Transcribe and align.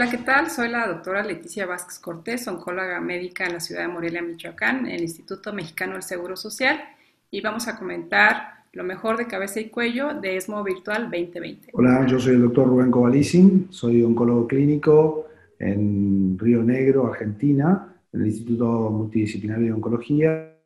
Hola, 0.00 0.10
¿qué 0.10 0.16
tal? 0.16 0.48
Soy 0.50 0.70
la 0.70 0.86
doctora 0.86 1.22
Leticia 1.22 1.66
Vázquez 1.66 1.98
Cortés, 1.98 2.48
oncóloga 2.48 3.02
médica 3.02 3.44
en 3.44 3.52
la 3.52 3.60
ciudad 3.60 3.82
de 3.82 3.88
Morelia, 3.88 4.22
Michoacán, 4.22 4.86
en 4.86 4.92
el 4.92 5.02
Instituto 5.02 5.52
Mexicano 5.52 5.92
del 5.92 6.02
Seguro 6.02 6.36
Social, 6.38 6.80
y 7.30 7.42
vamos 7.42 7.68
a 7.68 7.78
comentar 7.78 8.64
lo 8.72 8.82
mejor 8.82 9.18
de 9.18 9.26
cabeza 9.26 9.60
y 9.60 9.68
cuello 9.68 10.14
de 10.14 10.38
ESMO 10.38 10.64
Virtual 10.64 11.10
2020. 11.10 11.68
Hola, 11.74 12.06
yo 12.06 12.18
soy 12.18 12.36
el 12.36 12.40
doctor 12.40 12.66
Rubén 12.66 12.90
Covalicin, 12.90 13.66
soy 13.68 14.02
oncólogo 14.02 14.46
clínico 14.46 15.26
en 15.58 16.38
Río 16.38 16.62
Negro, 16.62 17.06
Argentina, 17.08 17.94
en 18.10 18.20
el 18.22 18.28
Instituto 18.28 18.88
Multidisciplinario 18.88 19.66
de 19.66 19.72
Oncología. 19.72 20.56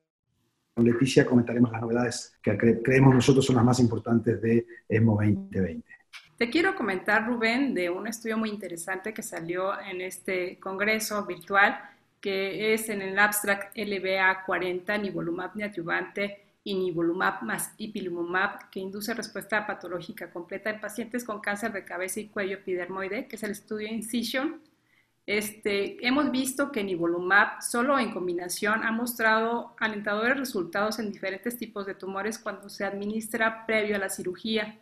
Con 0.74 0.84
Leticia 0.84 1.26
comentaremos 1.26 1.72
las 1.72 1.80
novedades 1.80 2.38
que 2.40 2.56
creemos 2.84 3.12
nosotros 3.12 3.44
son 3.44 3.56
las 3.56 3.64
más 3.64 3.80
importantes 3.80 4.40
de 4.40 4.64
ESMO 4.88 5.14
2020. 5.14 6.03
Te 6.36 6.50
quiero 6.50 6.74
comentar, 6.74 7.26
Rubén, 7.28 7.74
de 7.74 7.90
un 7.90 8.08
estudio 8.08 8.36
muy 8.36 8.50
interesante 8.50 9.14
que 9.14 9.22
salió 9.22 9.80
en 9.80 10.00
este 10.00 10.58
congreso 10.58 11.24
virtual, 11.24 11.78
que 12.20 12.74
es 12.74 12.88
en 12.88 13.02
el 13.02 13.16
abstract 13.20 13.76
LBA 13.76 14.44
40, 14.44 14.98
nivolumab 14.98 15.54
neoadyuvante 15.54 16.42
y 16.64 16.74
nivolumab 16.74 17.42
más 17.44 17.72
ipilimumab, 17.78 18.68
que 18.70 18.80
induce 18.80 19.14
respuesta 19.14 19.64
patológica 19.64 20.32
completa 20.32 20.70
en 20.70 20.80
pacientes 20.80 21.22
con 21.22 21.40
cáncer 21.40 21.72
de 21.72 21.84
cabeza 21.84 22.18
y 22.18 22.26
cuello 22.26 22.54
epidermoide, 22.56 23.28
que 23.28 23.36
es 23.36 23.42
el 23.44 23.52
estudio 23.52 23.86
Incision. 23.86 24.60
Este, 25.26 26.04
hemos 26.04 26.32
visto 26.32 26.72
que 26.72 26.82
nivolumab 26.82 27.62
solo 27.62 27.96
en 27.96 28.12
combinación 28.12 28.82
ha 28.82 28.90
mostrado 28.90 29.76
alentadores 29.78 30.36
resultados 30.36 30.98
en 30.98 31.12
diferentes 31.12 31.56
tipos 31.56 31.86
de 31.86 31.94
tumores 31.94 32.40
cuando 32.40 32.68
se 32.68 32.84
administra 32.84 33.66
previo 33.66 33.94
a 33.94 34.00
la 34.00 34.08
cirugía. 34.08 34.80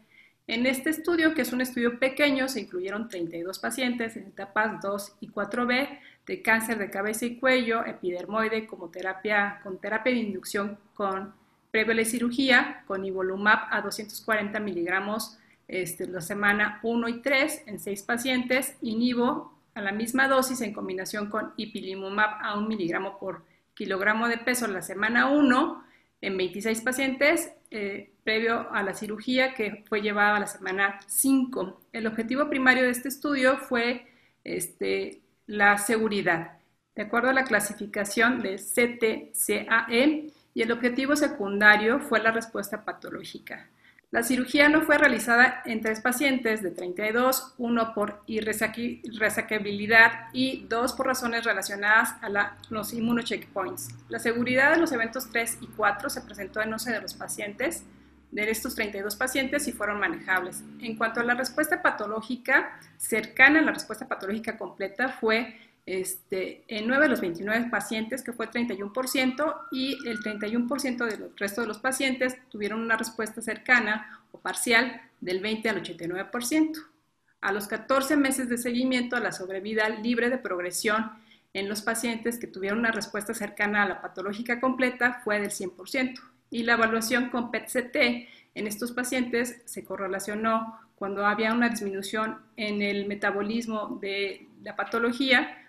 En 0.48 0.66
este 0.66 0.90
estudio, 0.90 1.34
que 1.34 1.42
es 1.42 1.52
un 1.52 1.60
estudio 1.60 1.98
pequeño, 2.00 2.48
se 2.48 2.60
incluyeron 2.60 3.08
32 3.08 3.58
pacientes 3.60 4.16
en 4.16 4.26
etapas 4.26 4.82
2 4.82 5.16
y 5.20 5.28
4B 5.28 6.00
de 6.26 6.42
cáncer 6.42 6.78
de 6.78 6.90
cabeza 6.90 7.26
y 7.26 7.36
cuello, 7.36 7.84
epidermoide, 7.84 8.66
como 8.66 8.88
terapia, 8.88 9.60
con 9.62 9.78
terapia 9.78 10.12
de 10.12 10.18
inducción 10.18 10.78
con 10.94 11.32
previo 11.70 11.92
a 11.92 11.96
la 11.96 12.04
cirugía, 12.04 12.82
con 12.86 13.02
nivolumab 13.02 13.68
a 13.70 13.80
240 13.80 14.58
miligramos 14.60 15.38
este, 15.68 16.06
la 16.06 16.20
semana 16.20 16.80
1 16.82 17.08
y 17.08 17.22
3 17.22 17.62
en 17.66 17.78
6 17.78 18.02
pacientes, 18.02 18.76
y 18.82 18.96
nivo 18.96 19.52
a 19.74 19.80
la 19.80 19.92
misma 19.92 20.28
dosis 20.28 20.60
en 20.60 20.74
combinación 20.74 21.30
con 21.30 21.52
ipilimumab 21.56 22.42
a 22.42 22.58
1 22.58 22.68
miligramo 22.68 23.18
por 23.18 23.42
kilogramo 23.74 24.28
de 24.28 24.38
peso 24.38 24.66
la 24.66 24.82
semana 24.82 25.30
1 25.30 25.84
en 26.22 26.36
26 26.36 26.80
pacientes 26.80 27.52
eh, 27.70 28.12
previo 28.24 28.72
a 28.72 28.82
la 28.82 28.94
cirugía 28.94 29.54
que 29.54 29.84
fue 29.88 30.00
llevada 30.00 30.36
a 30.36 30.40
la 30.40 30.46
semana 30.46 31.00
5. 31.06 31.80
El 31.92 32.06
objetivo 32.06 32.48
primario 32.48 32.84
de 32.84 32.90
este 32.90 33.08
estudio 33.08 33.58
fue 33.58 34.06
este, 34.44 35.20
la 35.46 35.76
seguridad, 35.78 36.58
de 36.94 37.02
acuerdo 37.02 37.30
a 37.30 37.34
la 37.34 37.44
clasificación 37.44 38.40
de 38.40 38.56
CTCAE, 38.56 40.30
y 40.54 40.62
el 40.62 40.70
objetivo 40.70 41.16
secundario 41.16 41.98
fue 42.00 42.20
la 42.20 42.30
respuesta 42.30 42.84
patológica. 42.84 43.68
La 44.12 44.22
cirugía 44.22 44.68
no 44.68 44.82
fue 44.82 44.98
realizada 44.98 45.62
en 45.64 45.80
tres 45.80 46.00
pacientes 46.02 46.62
de 46.62 46.70
32, 46.70 47.54
uno 47.56 47.94
por 47.94 48.22
irresaquabilidad 48.26 50.28
y 50.34 50.66
dos 50.68 50.92
por 50.92 51.06
razones 51.06 51.44
relacionadas 51.44 52.16
a 52.20 52.58
los 52.68 52.92
inmunocheckpoints. 52.92 53.88
La 54.10 54.18
seguridad 54.18 54.72
de 54.72 54.80
los 54.80 54.92
eventos 54.92 55.30
3 55.30 55.60
y 55.62 55.66
4 55.68 56.10
se 56.10 56.20
presentó 56.20 56.60
en 56.60 56.74
11 56.74 56.92
de 56.92 57.00
los 57.00 57.14
pacientes, 57.14 57.84
de 58.30 58.50
estos 58.50 58.74
32 58.74 59.16
pacientes 59.16 59.66
y 59.66 59.72
fueron 59.72 59.98
manejables. 59.98 60.62
En 60.80 60.98
cuanto 60.98 61.20
a 61.20 61.24
la 61.24 61.32
respuesta 61.32 61.80
patológica, 61.80 62.78
cercana 62.98 63.60
a 63.60 63.62
la 63.62 63.72
respuesta 63.72 64.06
patológica 64.06 64.58
completa 64.58 65.08
fue 65.08 65.56
este, 65.84 66.64
en 66.68 66.86
9 66.86 67.04
de 67.04 67.08
los 67.08 67.20
29 67.20 67.68
pacientes, 67.70 68.22
que 68.22 68.32
fue 68.32 68.48
31%, 68.50 69.56
y 69.72 69.96
el 70.08 70.20
31% 70.20 71.06
del 71.06 71.36
resto 71.36 71.60
de 71.60 71.66
los 71.66 71.78
pacientes 71.78 72.36
tuvieron 72.48 72.80
una 72.80 72.96
respuesta 72.96 73.42
cercana 73.42 74.20
o 74.30 74.38
parcial 74.38 75.00
del 75.20 75.40
20 75.40 75.68
al 75.68 75.82
89%. 75.82 76.84
A 77.40 77.52
los 77.52 77.66
14 77.66 78.16
meses 78.16 78.48
de 78.48 78.58
seguimiento, 78.58 79.18
la 79.18 79.32
sobrevida 79.32 79.88
libre 79.88 80.30
de 80.30 80.38
progresión 80.38 81.10
en 81.54 81.68
los 81.68 81.82
pacientes 81.82 82.38
que 82.38 82.46
tuvieron 82.46 82.78
una 82.78 82.92
respuesta 82.92 83.34
cercana 83.34 83.82
a 83.82 83.88
la 83.88 84.00
patológica 84.00 84.60
completa 84.60 85.20
fue 85.24 85.40
del 85.40 85.50
100%. 85.50 86.20
Y 86.50 86.62
la 86.62 86.74
evaluación 86.74 87.30
con 87.30 87.50
PET-CT 87.50 87.96
en 88.54 88.66
estos 88.66 88.92
pacientes 88.92 89.62
se 89.64 89.84
correlacionó 89.84 90.78
cuando 90.94 91.26
había 91.26 91.52
una 91.52 91.68
disminución 91.68 92.38
en 92.56 92.80
el 92.80 93.06
metabolismo 93.06 93.98
de 94.00 94.46
la 94.62 94.76
patología 94.76 95.61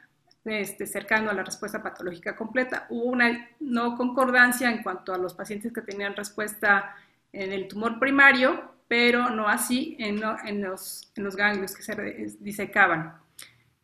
este, 0.45 0.85
cercano 0.85 1.29
a 1.29 1.33
la 1.33 1.43
respuesta 1.43 1.81
patológica 1.81 2.35
completa. 2.35 2.85
Hubo 2.89 3.05
una 3.05 3.49
no 3.59 3.95
concordancia 3.95 4.69
en 4.69 4.83
cuanto 4.83 5.13
a 5.13 5.17
los 5.17 5.33
pacientes 5.33 5.71
que 5.71 5.81
tenían 5.81 6.15
respuesta 6.15 6.95
en 7.31 7.51
el 7.51 7.67
tumor 7.67 7.99
primario, 7.99 8.73
pero 8.87 9.29
no 9.29 9.47
así 9.47 9.95
en, 9.99 10.19
los, 10.61 11.11
ganglios 11.15 11.75
que 11.75 11.81
se 11.81 12.35
disecaban. 12.39 13.17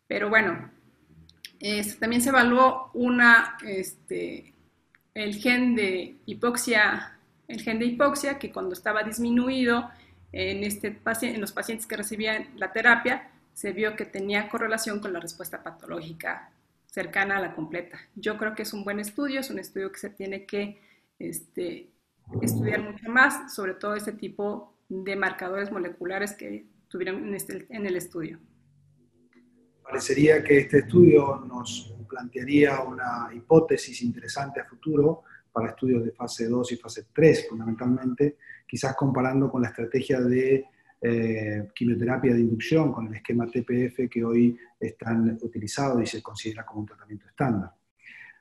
Pero 0.07 0.29
bueno, 0.29 0.69
este, 1.59 1.99
también 1.99 2.21
se 2.21 2.29
evaluó 2.29 2.91
una, 2.93 3.57
este, 3.65 4.53
el 5.13 5.35
gen 5.35 5.75
de 5.75 6.17
hipoxia, 6.25 7.17
el 7.47 7.61
gen 7.61 7.79
de 7.79 7.85
hipoxia 7.85 8.37
que 8.37 8.51
cuando 8.51 8.73
estaba 8.73 9.03
disminuido 9.03 9.89
en, 10.31 10.63
este, 10.63 10.99
en 11.21 11.41
los 11.41 11.51
pacientes 11.51 11.87
que 11.87 11.97
recibían 11.97 12.49
la 12.57 12.71
terapia, 12.71 13.31
se 13.59 13.73
vio 13.73 13.97
que 13.97 14.05
tenía 14.05 14.47
correlación 14.47 15.01
con 15.01 15.11
la 15.11 15.19
respuesta 15.19 15.61
patológica 15.61 16.49
cercana 16.85 17.39
a 17.39 17.41
la 17.41 17.53
completa. 17.53 17.99
Yo 18.15 18.37
creo 18.37 18.55
que 18.55 18.61
es 18.61 18.71
un 18.71 18.85
buen 18.85 19.01
estudio, 19.01 19.41
es 19.41 19.49
un 19.49 19.59
estudio 19.59 19.91
que 19.91 19.99
se 19.99 20.09
tiene 20.11 20.45
que 20.45 20.79
este, 21.19 21.89
estudiar 22.41 22.81
mucho 22.81 23.09
más, 23.09 23.53
sobre 23.53 23.73
todo 23.73 23.95
este 23.95 24.13
tipo 24.13 24.77
de 24.87 25.17
marcadores 25.17 25.73
moleculares 25.73 26.31
que 26.35 26.67
tuvieron 26.87 27.27
en, 27.27 27.35
este, 27.35 27.67
en 27.69 27.85
el 27.85 27.97
estudio. 27.97 28.39
Parecería 29.83 30.41
que 30.41 30.59
este 30.59 30.77
estudio 30.79 31.43
nos 31.45 31.93
plantearía 32.07 32.79
una 32.79 33.29
hipótesis 33.33 34.01
interesante 34.03 34.61
a 34.61 34.63
futuro 34.63 35.23
para 35.51 35.71
estudios 35.71 36.05
de 36.05 36.11
fase 36.11 36.47
2 36.47 36.71
y 36.71 36.77
fase 36.77 37.07
3 37.11 37.49
fundamentalmente, 37.49 38.37
quizás 38.65 38.95
comparando 38.95 39.51
con 39.51 39.61
la 39.61 39.67
estrategia 39.67 40.21
de 40.21 40.65
eh, 41.01 41.69
quimioterapia 41.73 42.33
de 42.33 42.41
inducción 42.41 42.91
con 42.91 43.07
el 43.07 43.15
esquema 43.15 43.47
TPF 43.47 44.09
que 44.09 44.23
hoy 44.23 44.57
están 44.79 45.37
utilizados 45.41 46.01
y 46.03 46.05
se 46.05 46.21
considera 46.21 46.65
como 46.65 46.81
un 46.81 46.87
tratamiento 46.87 47.27
estándar. 47.27 47.71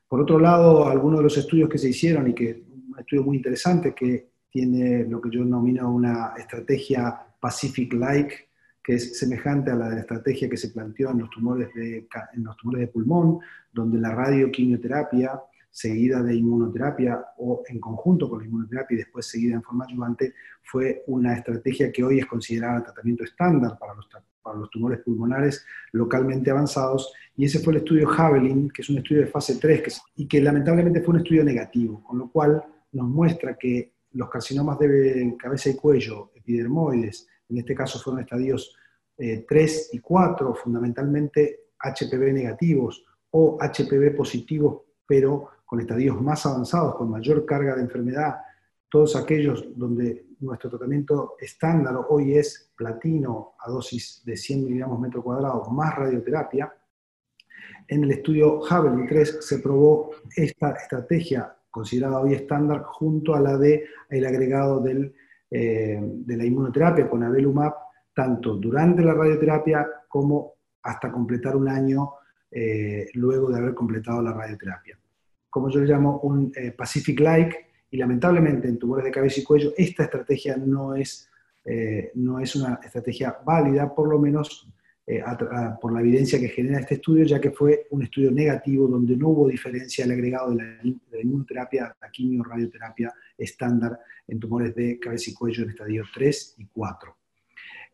Por 0.09 0.21
otro 0.21 0.39
lado, 0.39 0.89
algunos 0.89 1.21
de 1.21 1.25
los 1.25 1.39
estudios 1.39 1.69
que 1.69 1.79
se 1.79 1.91
hicieron 1.91 2.29
y 2.29 2.35
que 2.35 2.65
un 2.91 2.99
estudio 2.99 3.23
muy 3.23 3.37
interesante 3.37 3.95
que 3.95 4.31
tiene 4.51 5.05
lo 5.05 5.21
que 5.21 5.31
yo 5.31 5.45
denomino 5.45 5.93
una 5.93 6.33
estrategia 6.37 7.27
Pacific-like, 7.39 8.49
que 8.83 8.95
es 8.95 9.19
semejante 9.19 9.71
a 9.71 9.77
la 9.77 9.99
estrategia 10.01 10.49
que 10.49 10.57
se 10.57 10.71
planteó 10.71 11.11
en 11.11 11.19
los 11.19 11.31
tumores 11.31 11.73
de, 11.75 12.09
en 12.35 12.45
los 12.45 12.57
tumores 12.57 12.81
de 12.81 12.89
pulmón, 12.89 13.39
donde 13.73 13.99
la 13.99 14.15
radioquimioterapia 14.15 15.41
seguida 15.71 16.23
de 16.23 16.35
inmunoterapia 16.35 17.25
o 17.39 17.63
en 17.69 17.79
conjunto 17.81 18.29
con 18.29 18.41
la 18.41 18.47
inmunoterapia 18.47 18.95
y 18.95 18.99
después 18.99 19.27
seguida 19.27 19.55
en 19.55 19.63
forma 19.63 19.85
ayudante, 19.89 20.35
fue 20.63 21.05
una 21.07 21.35
estrategia 21.35 21.93
que 21.93 22.03
hoy 22.03 22.19
es 22.19 22.27
considerada 22.27 22.83
tratamiento 22.83 23.25
estándar 23.25 23.79
para 23.79 23.95
los, 23.95 24.09
para 24.43 24.59
los 24.59 24.71
tumores 24.71 25.01
pulmonares 25.01 25.65
localmente 25.93 26.51
avanzados. 26.51 27.13
Y 27.37 27.45
ese 27.45 27.61
fue 27.61 27.75
el 27.75 27.79
estudio 27.79 28.09
Javelin, 28.09 28.71
que 28.71 28.83
es 28.83 28.91
un 28.91 28.99
estudio 28.99 29.23
de 29.23 29.29
fase 29.29 29.57
3 29.61 30.03
y 30.17 30.27
que 30.27 30.41
lamentablemente 30.41 31.01
fue 31.01 31.15
un 31.15 31.21
estudio 31.21 31.45
negativo, 31.45 32.03
con 32.03 32.19
lo 32.19 32.31
cual 32.31 32.63
nos 32.93 33.09
muestra 33.09 33.57
que 33.57 33.93
los 34.13 34.29
carcinomas 34.29 34.79
de 34.79 35.37
cabeza 35.39 35.71
y 35.71 35.77
cuello, 35.77 36.33
epidermoides, 36.35 37.29
en 37.49 37.59
este 37.59 37.75
caso 37.75 37.99
fueron 37.99 38.23
estadios 38.23 38.75
3 39.17 39.49
eh, 39.49 39.97
y 39.97 39.99
4, 40.01 40.55
fundamentalmente 40.55 41.69
HPV 41.81 42.33
negativos 42.33 43.05
o 43.31 43.59
HPV 43.61 44.17
positivos, 44.17 44.83
pero 45.07 45.51
con 45.69 45.81
estadios 45.81 46.19
más 46.23 46.47
avanzados, 46.47 46.95
con 46.95 47.11
mayor 47.11 47.45
carga 47.45 47.77
de 47.77 47.83
enfermedad, 47.83 48.37
todos 48.89 49.15
aquellos 49.17 49.67
donde 49.77 50.29
nuestro 50.41 50.71
tratamiento 50.71 51.37
estándar 51.39 51.95
hoy 52.09 52.39
es 52.39 52.73
platino 52.75 53.53
a 53.63 53.71
dosis 53.71 54.23
de 54.25 54.35
100 54.35 54.65
miligramos 54.65 54.99
metro 54.99 55.23
cuadrado 55.23 55.69
más 55.71 55.95
radioterapia, 55.95 56.73
en 57.87 58.03
el 58.03 58.13
estudio 58.13 58.63
Javelin 58.63 59.07
3 59.07 59.41
se 59.43 59.59
probó 59.59 60.13
esta 60.35 60.71
estrategia 60.71 61.55
considerada 61.71 62.21
hoy 62.21 62.33
estándar 62.33 62.85
junto 62.85 63.35
a 63.35 63.41
la 63.41 63.59
de 63.59 63.85
el 64.09 64.25
agregado 64.25 64.81
del, 64.81 65.15
eh, 65.51 66.01
de 66.01 66.37
la 66.39 66.47
inmunoterapia 66.47 67.11
con 67.11 67.25
Avelumab, 67.25 67.75
tanto 68.15 68.55
durante 68.55 69.03
la 69.03 69.13
radioterapia 69.13 69.87
como 70.09 70.55
hasta 70.83 71.13
completar 71.13 71.57
un 71.57 71.69
año 71.69 72.15
eh, 72.51 73.11
luego 73.13 73.51
de 73.51 73.59
haber 73.59 73.75
completado 73.75 74.23
la 74.23 74.33
radioterapia 74.33 74.99
como 75.51 75.71
yo 75.71 75.81
le 75.81 75.87
llamo, 75.87 76.21
un 76.21 76.53
eh, 76.55 76.73
Pacific-like, 76.73 77.69
y 77.91 77.97
lamentablemente 77.97 78.69
en 78.69 78.79
tumores 78.79 79.05
de 79.05 79.11
cabeza 79.11 79.41
y 79.41 79.45
cuello 79.45 79.73
esta 79.77 80.05
estrategia 80.05 80.57
no 80.57 80.95
es, 80.95 81.31
eh, 81.65 82.11
no 82.15 82.39
es 82.39 82.55
una 82.55 82.81
estrategia 82.83 83.39
válida, 83.45 83.95
por 83.95 84.09
lo 84.09 84.19
menos 84.19 84.69
eh, 85.07 85.23
por 85.81 85.93
la 85.93 86.01
evidencia 86.01 86.39
que 86.39 86.51
genera 86.51 86.81
este 86.81 86.97
estudio, 86.97 87.25
ya 87.25 87.41
que 87.41 87.51
fue 87.51 87.87
un 87.91 88.03
estudio 88.03 88.31
negativo 88.31 88.87
donde 88.87 89.17
no 89.17 89.29
hubo 89.29 89.49
diferencia 89.49 90.05
del 90.05 90.13
agregado 90.13 90.51
de 90.51 90.57
la, 90.57 91.21
inmunoterapia, 91.23 91.97
la 91.99 92.11
quimio-radioterapia 92.11 93.15
estándar 93.39 93.99
en 94.27 94.39
tumores 94.39 94.75
de 94.75 94.99
cabeza 94.99 95.31
y 95.31 95.35
cuello 95.35 95.63
en 95.63 95.71
estadio 95.71 96.05
3 96.13 96.57
y 96.59 96.67
4. 96.67 97.17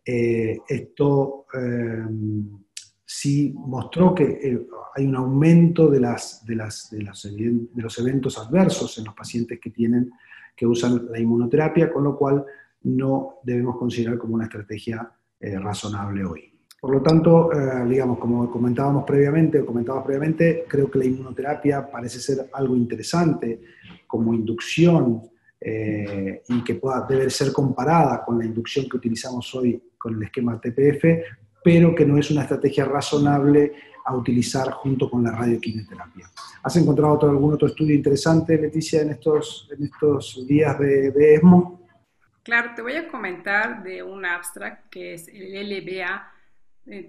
Eh, 0.07 0.59
esto 0.69 1.47
sí 3.17 3.55
mostró 3.57 4.15
que 4.15 4.59
hay 4.97 5.07
un 5.07 5.17
aumento 5.17 5.89
de, 5.89 6.01
las, 6.01 6.45
de, 6.45 6.57
las, 6.57 6.91
de, 6.91 7.03
los 7.75 7.99
eventos 7.99 8.39
adversos 8.39 8.99
en 8.99 9.05
los 9.05 9.15
pacientes 9.15 9.61
que, 9.61 9.71
tienen, 9.71 10.11
que 10.57 10.67
usan 10.67 11.07
la 11.11 11.19
inmunoterapia, 11.19 11.93
con 11.93 12.05
lo 12.05 12.17
cual 12.17 12.45
no 12.83 13.37
debemos 13.45 13.77
considerar 13.77 14.19
como 14.19 14.35
una 14.35 14.45
estrategia 14.45 15.11
razonable 15.41 16.25
hoy. 16.25 16.55
Por 16.85 16.93
lo 16.93 17.01
tanto, 17.01 17.51
eh, 17.51 17.83
digamos, 17.89 18.19
como 18.19 18.51
comentábamos 18.51 19.05
previamente, 19.05 19.59
o 19.59 20.05
previamente, 20.05 20.67
creo 20.69 20.91
que 20.91 20.99
la 20.99 21.07
inmunoterapia 21.07 21.91
parece 21.91 22.21
ser 22.21 22.51
algo 22.53 22.77
interesante 22.77 23.59
como 24.07 24.35
inducción 24.35 25.23
eh, 25.59 26.43
y 26.47 26.63
que 26.63 26.75
pueda, 26.75 27.07
debe 27.09 27.31
ser 27.31 27.55
comparada 27.55 28.23
con 28.23 28.39
la 28.39 28.45
inducción 28.45 28.87
que 28.87 28.99
utilizamos 28.99 29.55
hoy 29.55 29.83
con 29.97 30.17
el 30.17 30.25
esquema 30.25 30.61
TPF, 30.61 31.05
pero 31.65 31.95
que 31.95 32.05
no 32.05 32.19
es 32.19 32.31
una 32.31 32.43
estrategia 32.43 32.85
razonable 32.85 33.73
a 34.05 34.15
utilizar 34.15 34.71
junto 34.73 35.09
con 35.09 35.25
la 35.25 35.33
radioquimioterapia. 35.33 36.29
¿Has 36.63 36.77
encontrado 36.77 37.19
algún 37.23 37.55
otro 37.55 37.69
estudio 37.69 37.95
interesante, 37.95 38.59
Leticia, 38.59 39.01
en 39.01 39.13
estos, 39.13 39.67
en 39.75 39.85
estos 39.85 40.47
días 40.47 40.79
de, 40.79 41.35
ESMO? 41.37 41.81
Claro, 42.43 42.73
te 42.77 42.83
voy 42.83 42.97
a 42.97 43.09
comentar 43.09 43.83
de 43.83 44.03
un 44.03 44.27
abstract 44.27 44.91
que 44.91 45.15
es 45.15 45.27
el 45.29 45.71
LBA 45.71 46.31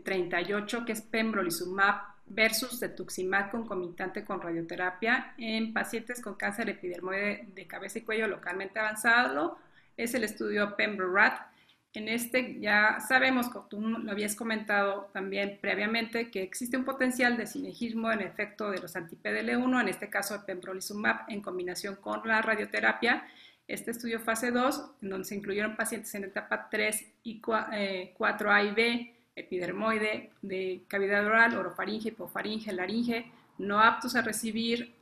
38, 0.06 0.86
que 0.86 0.94
es 0.94 1.02
pembrolizumab 1.02 1.96
versus 2.28 2.80
cetuximab 2.80 3.52
concomitante 3.52 4.24
con 4.24 4.42
radioterapia 4.42 5.34
en 5.38 5.74
pacientes 5.74 6.22
con 6.22 6.36
cáncer 6.36 6.70
epidermoide 6.70 7.50
de 7.54 7.68
cabeza 7.68 8.00
y 8.00 8.04
cuello 8.04 8.30
localmente 8.30 8.80
avanzado. 8.80 9.58
Es 9.98 10.14
el 10.14 10.24
estudio 10.24 10.78
PEMBRORAT. 10.78 11.55
En 11.96 12.10
este 12.10 12.60
ya 12.60 13.00
sabemos, 13.00 13.48
como 13.48 13.68
tú 13.68 13.80
lo 13.80 14.12
habías 14.12 14.36
comentado 14.36 15.10
también 15.14 15.58
previamente, 15.62 16.30
que 16.30 16.44
existe 16.44 16.76
un 16.76 16.84
potencial 16.84 17.38
de 17.38 17.48
sinergismo 17.48 18.12
en 18.12 18.20
efecto 18.20 18.70
de 18.70 18.80
los 18.80 18.98
anti-PDL1, 18.98 19.82
en 19.82 19.88
este 19.88 20.10
caso 20.10 20.44
pembrolizumab 20.46 21.22
en 21.30 21.42
combinación 21.42 21.96
con 21.96 22.28
la 22.28 22.42
radioterapia. 22.42 23.26
Este 23.66 23.92
estudio 23.92 24.20
fase 24.20 24.52
2, 24.52 24.92
en 25.04 25.10
donde 25.10 25.26
se 25.26 25.36
incluyeron 25.36 25.78
pacientes 25.78 26.14
en 26.16 26.26
etapa 26.26 26.68
3 26.70 27.06
y 27.24 27.42
4A 27.42 28.70
y 28.70 28.72
B, 28.76 29.16
epidermoide, 29.34 30.32
de 30.42 30.84
cavidad 30.90 31.26
oral, 31.26 31.58
orofaringe, 31.58 32.10
hipofaringe, 32.10 32.74
laringe, 32.74 33.32
no 33.58 33.80
aptos 33.80 34.18
a 34.18 34.22
recibir 34.22 34.94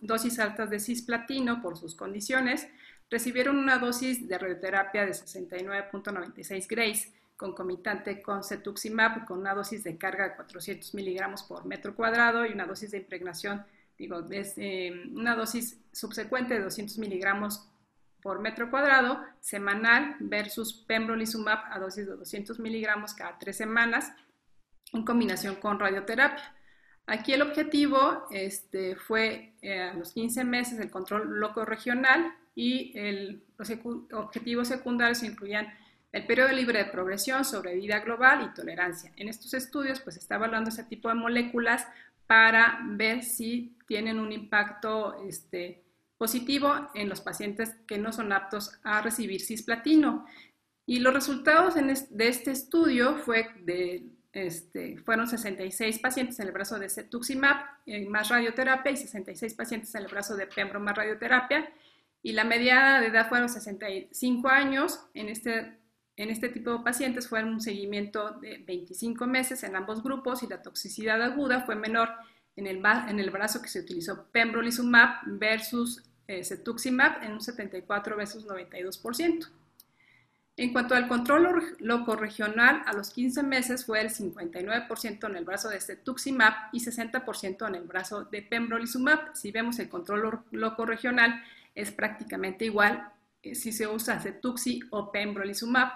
dosis 0.00 0.38
altas 0.38 0.70
de 0.70 0.78
cisplatino 0.78 1.60
por 1.60 1.76
sus 1.76 1.96
condiciones, 1.96 2.68
recibieron 3.10 3.58
una 3.58 3.78
dosis 3.78 4.28
de 4.28 4.38
radioterapia 4.38 5.06
de 5.06 5.12
69.96 5.12 6.66
grays, 6.68 7.12
concomitante 7.36 8.20
con 8.20 8.42
cetuximab, 8.42 9.24
con 9.24 9.38
una 9.38 9.54
dosis 9.54 9.84
de 9.84 9.96
carga 9.96 10.28
de 10.28 10.36
400 10.36 10.92
miligramos 10.94 11.42
por 11.44 11.64
metro 11.64 11.94
cuadrado 11.94 12.44
y 12.44 12.52
una 12.52 12.66
dosis 12.66 12.90
de 12.90 12.98
impregnación, 12.98 13.64
digo, 13.96 14.24
eh, 14.30 15.04
una 15.12 15.36
dosis 15.36 15.78
subsecuente 15.92 16.54
de 16.54 16.60
200 16.60 16.98
miligramos 16.98 17.68
por 18.20 18.40
metro 18.40 18.70
cuadrado 18.70 19.22
semanal 19.40 20.16
versus 20.18 20.72
pembrolizumab 20.72 21.72
a 21.72 21.78
dosis 21.78 22.06
de 22.06 22.16
200 22.16 22.58
miligramos 22.58 23.14
cada 23.14 23.38
tres 23.38 23.56
semanas 23.56 24.12
en 24.92 25.04
combinación 25.04 25.56
con 25.56 25.78
radioterapia. 25.78 26.54
Aquí 27.06 27.32
el 27.32 27.42
objetivo 27.42 28.26
este, 28.30 28.96
fue 28.96 29.54
eh, 29.62 29.80
a 29.80 29.94
los 29.94 30.12
15 30.12 30.44
meses 30.44 30.78
el 30.78 30.90
control 30.90 31.38
loco 31.38 31.64
regional 31.64 32.34
y 32.58 32.92
los 33.56 33.70
objetivos 34.14 34.66
secundarios 34.66 35.22
incluían 35.22 35.72
el 36.10 36.26
periodo 36.26 36.50
libre 36.50 36.80
de 36.80 36.90
progresión, 36.90 37.44
sobrevida 37.44 38.00
global 38.00 38.50
y 38.50 38.52
tolerancia. 38.52 39.12
En 39.14 39.28
estos 39.28 39.54
estudios 39.54 40.00
pues 40.00 40.16
está 40.16 40.34
evaluando 40.34 40.70
ese 40.70 40.82
tipo 40.82 41.08
de 41.08 41.14
moléculas 41.14 41.86
para 42.26 42.80
ver 42.82 43.22
si 43.22 43.76
tienen 43.86 44.18
un 44.18 44.32
impacto 44.32 45.22
este, 45.24 45.84
positivo 46.16 46.90
en 46.96 47.08
los 47.08 47.20
pacientes 47.20 47.76
que 47.86 47.96
no 47.96 48.12
son 48.12 48.32
aptos 48.32 48.72
a 48.82 49.02
recibir 49.02 49.40
cisplatino. 49.40 50.26
Y 50.84 50.98
los 50.98 51.14
resultados 51.14 51.74
de 51.76 52.28
este 52.28 52.50
estudio 52.50 53.22
este, 54.32 54.98
fueron 54.98 55.28
66 55.28 56.00
pacientes 56.00 56.40
en 56.40 56.48
el 56.48 56.52
brazo 56.52 56.76
de 56.80 56.90
cetuximab 56.90 57.56
más 58.08 58.30
radioterapia 58.30 58.90
y 58.90 58.96
66 58.96 59.54
pacientes 59.54 59.94
en 59.94 60.02
el 60.02 60.08
brazo 60.08 60.34
de 60.34 60.48
pembro 60.48 60.80
más 60.80 60.96
radioterapia. 60.96 61.72
Y 62.22 62.32
la 62.32 62.44
mediana 62.44 63.00
de 63.00 63.08
edad 63.08 63.28
fueron 63.28 63.48
65 63.48 64.48
años. 64.48 65.00
En 65.14 65.28
este, 65.28 65.78
en 66.16 66.30
este 66.30 66.48
tipo 66.48 66.72
de 66.72 66.84
pacientes 66.84 67.28
fue 67.28 67.44
un 67.44 67.60
seguimiento 67.60 68.32
de 68.40 68.58
25 68.58 69.26
meses 69.26 69.62
en 69.62 69.76
ambos 69.76 70.02
grupos 70.02 70.42
y 70.42 70.48
la 70.48 70.62
toxicidad 70.62 71.22
aguda 71.22 71.62
fue 71.62 71.76
menor 71.76 72.10
en 72.56 72.66
el, 72.66 72.82
en 73.08 73.20
el 73.20 73.30
brazo 73.30 73.62
que 73.62 73.68
se 73.68 73.80
utilizó 73.80 74.26
pembrolizumab 74.32 75.20
versus 75.26 76.02
eh, 76.26 76.44
cetuximab 76.44 77.22
en 77.22 77.32
un 77.32 77.40
74 77.40 78.16
versus 78.16 78.46
92%. 78.46 79.48
En 80.58 80.72
cuanto 80.72 80.96
al 80.96 81.06
control 81.06 81.76
loco 81.78 82.16
regional, 82.16 82.82
a 82.84 82.92
los 82.92 83.10
15 83.10 83.44
meses 83.44 83.86
fue 83.86 84.00
el 84.00 84.10
59% 84.10 85.30
en 85.30 85.36
el 85.36 85.44
brazo 85.44 85.68
de 85.68 85.80
cetuximab 85.80 86.52
y 86.72 86.80
60% 86.80 87.68
en 87.68 87.74
el 87.76 87.84
brazo 87.84 88.24
de 88.24 88.42
pembrolizumab. 88.42 89.36
Si 89.36 89.52
vemos 89.52 89.78
el 89.78 89.88
control 89.88 90.40
loco 90.50 90.84
regional, 90.84 91.44
es 91.78 91.92
prácticamente 91.92 92.64
igual 92.64 93.12
eh, 93.42 93.54
si 93.54 93.72
se 93.72 93.86
usa 93.86 94.18
cetuxi 94.18 94.80
o 94.90 95.12
pembrolizumab 95.12 95.92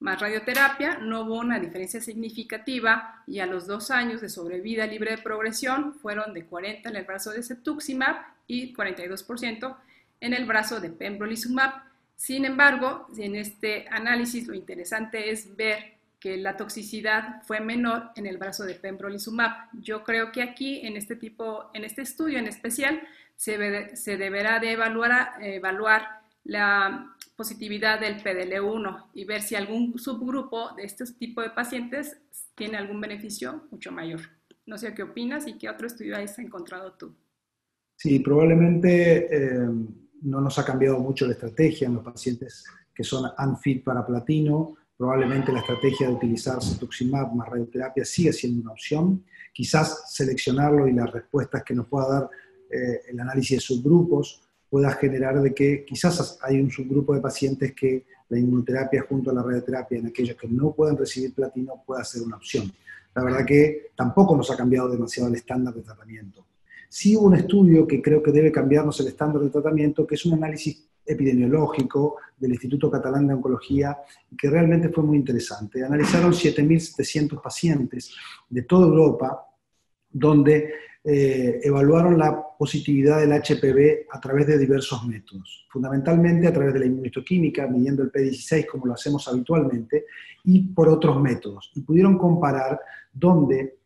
más 0.00 0.18
radioterapia, 0.18 0.98
no 0.98 1.22
hubo 1.22 1.38
una 1.38 1.60
diferencia 1.60 2.00
significativa 2.00 3.22
y 3.26 3.40
a 3.40 3.46
los 3.46 3.66
dos 3.66 3.90
años 3.90 4.22
de 4.22 4.30
sobrevida 4.30 4.86
libre 4.86 5.12
de 5.12 5.22
progresión 5.22 5.94
fueron 5.94 6.32
de 6.32 6.46
40 6.46 6.88
en 6.88 6.96
el 6.96 7.04
brazo 7.04 7.30
de 7.30 7.42
cetuximab 7.42 8.16
y 8.46 8.74
42% 8.74 9.76
en 10.20 10.34
el 10.34 10.46
brazo 10.46 10.80
de 10.80 10.90
pembrolizumab. 10.90 11.82
Sin 12.16 12.44
embargo, 12.44 13.06
en 13.16 13.36
este 13.36 13.86
análisis 13.90 14.46
lo 14.48 14.54
interesante 14.54 15.30
es 15.30 15.54
ver 15.54 15.99
que 16.20 16.36
la 16.36 16.56
toxicidad 16.56 17.42
fue 17.44 17.60
menor 17.60 18.10
en 18.14 18.26
el 18.26 18.36
brazo 18.36 18.64
de 18.64 18.74
pembrolizumab. 18.74 19.52
Yo 19.80 20.04
creo 20.04 20.30
que 20.30 20.42
aquí, 20.42 20.80
en 20.86 20.96
este 20.96 21.16
tipo, 21.16 21.70
en 21.72 21.84
este 21.84 22.02
estudio 22.02 22.38
en 22.38 22.46
especial, 22.46 23.00
se, 23.36 23.56
deberá 23.56 24.60
de 24.60 24.72
evaluar, 24.72 25.32
evaluar 25.40 26.02
la 26.44 27.16
positividad 27.36 27.98
del 27.98 28.22
PDL1 28.22 29.06
y 29.14 29.24
ver 29.24 29.40
si 29.40 29.54
algún 29.54 29.98
subgrupo 29.98 30.74
de 30.76 30.84
este 30.84 31.06
tipo 31.14 31.40
de 31.40 31.48
pacientes 31.50 32.18
tiene 32.54 32.76
algún 32.76 33.00
beneficio 33.00 33.66
mucho 33.70 33.90
mayor. 33.90 34.20
No 34.66 34.76
sé 34.76 34.92
qué 34.92 35.02
opinas 35.02 35.46
y 35.46 35.56
qué 35.56 35.70
otro 35.70 35.86
estudio 35.86 36.18
has 36.18 36.38
encontrado 36.38 36.92
tú. 36.92 37.16
Sí, 37.96 38.20
probablemente 38.20 39.34
eh, 39.34 39.68
no 40.22 40.40
nos 40.42 40.58
ha 40.58 40.64
cambiado 40.66 40.98
mucho 40.98 41.26
la 41.26 41.32
estrategia 41.32 41.86
en 41.86 41.94
los 41.94 42.04
pacientes 42.04 42.64
que 42.94 43.04
son 43.04 43.30
unfit 43.38 43.82
para 43.82 44.06
platino. 44.06 44.76
Probablemente 45.00 45.50
la 45.50 45.60
estrategia 45.60 46.08
de 46.08 46.12
utilizar 46.12 46.62
cetuximab 46.62 47.34
más 47.34 47.48
radioterapia 47.48 48.04
sigue 48.04 48.34
siendo 48.34 48.60
una 48.60 48.72
opción. 48.72 49.24
Quizás 49.50 50.12
seleccionarlo 50.12 50.86
y 50.86 50.92
las 50.92 51.10
respuestas 51.10 51.64
que 51.64 51.74
nos 51.74 51.86
pueda 51.86 52.06
dar 52.06 52.30
eh, 52.70 53.00
el 53.08 53.18
análisis 53.18 53.56
de 53.56 53.60
subgrupos 53.62 54.42
pueda 54.68 54.90
generar 54.92 55.40
de 55.40 55.54
que 55.54 55.86
quizás 55.86 56.38
hay 56.42 56.60
un 56.60 56.70
subgrupo 56.70 57.14
de 57.14 57.22
pacientes 57.22 57.72
que 57.72 58.04
la 58.28 58.38
inmunoterapia 58.38 59.06
junto 59.08 59.30
a 59.30 59.32
la 59.32 59.42
radioterapia 59.42 60.00
en 60.00 60.08
aquellos 60.08 60.36
que 60.36 60.48
no 60.48 60.72
pueden 60.72 60.98
recibir 60.98 61.32
platino 61.32 61.82
pueda 61.86 62.04
ser 62.04 62.20
una 62.20 62.36
opción. 62.36 62.70
La 63.14 63.24
verdad 63.24 63.46
que 63.46 63.92
tampoco 63.96 64.36
nos 64.36 64.50
ha 64.50 64.56
cambiado 64.58 64.90
demasiado 64.90 65.30
el 65.30 65.36
estándar 65.36 65.72
de 65.72 65.80
tratamiento. 65.80 66.44
Sí 66.90 67.16
hubo 67.16 67.28
un 67.28 67.36
estudio 67.36 67.86
que 67.86 68.02
creo 68.02 68.22
que 68.22 68.32
debe 68.32 68.52
cambiarnos 68.52 69.00
el 69.00 69.06
estándar 69.06 69.40
de 69.40 69.48
tratamiento, 69.48 70.06
que 70.06 70.16
es 70.16 70.26
un 70.26 70.34
análisis 70.34 70.89
epidemiológico 71.10 72.16
del 72.38 72.52
Instituto 72.52 72.90
Catalán 72.90 73.26
de 73.26 73.34
Oncología, 73.34 73.98
que 74.36 74.48
realmente 74.48 74.88
fue 74.88 75.04
muy 75.04 75.18
interesante. 75.18 75.84
Analizaron 75.84 76.32
7.700 76.32 77.40
pacientes 77.40 78.14
de 78.48 78.62
toda 78.62 78.86
Europa, 78.86 79.46
donde 80.10 80.72
eh, 81.02 81.60
evaluaron 81.62 82.18
la 82.18 82.42
positividad 82.58 83.20
del 83.20 83.32
HPV 83.32 84.06
a 84.10 84.20
través 84.20 84.46
de 84.46 84.58
diversos 84.58 85.06
métodos, 85.06 85.66
fundamentalmente 85.70 86.46
a 86.46 86.52
través 86.52 86.74
de 86.74 86.80
la 86.80 86.86
inmunohistoquímica, 86.86 87.66
midiendo 87.66 88.02
el 88.02 88.12
P16 88.12 88.66
como 88.66 88.86
lo 88.86 88.94
hacemos 88.94 89.26
habitualmente, 89.28 90.06
y 90.44 90.62
por 90.68 90.88
otros 90.88 91.20
métodos. 91.20 91.70
Y 91.74 91.82
pudieron 91.82 92.18
comparar 92.18 92.80
donde 93.12 93.76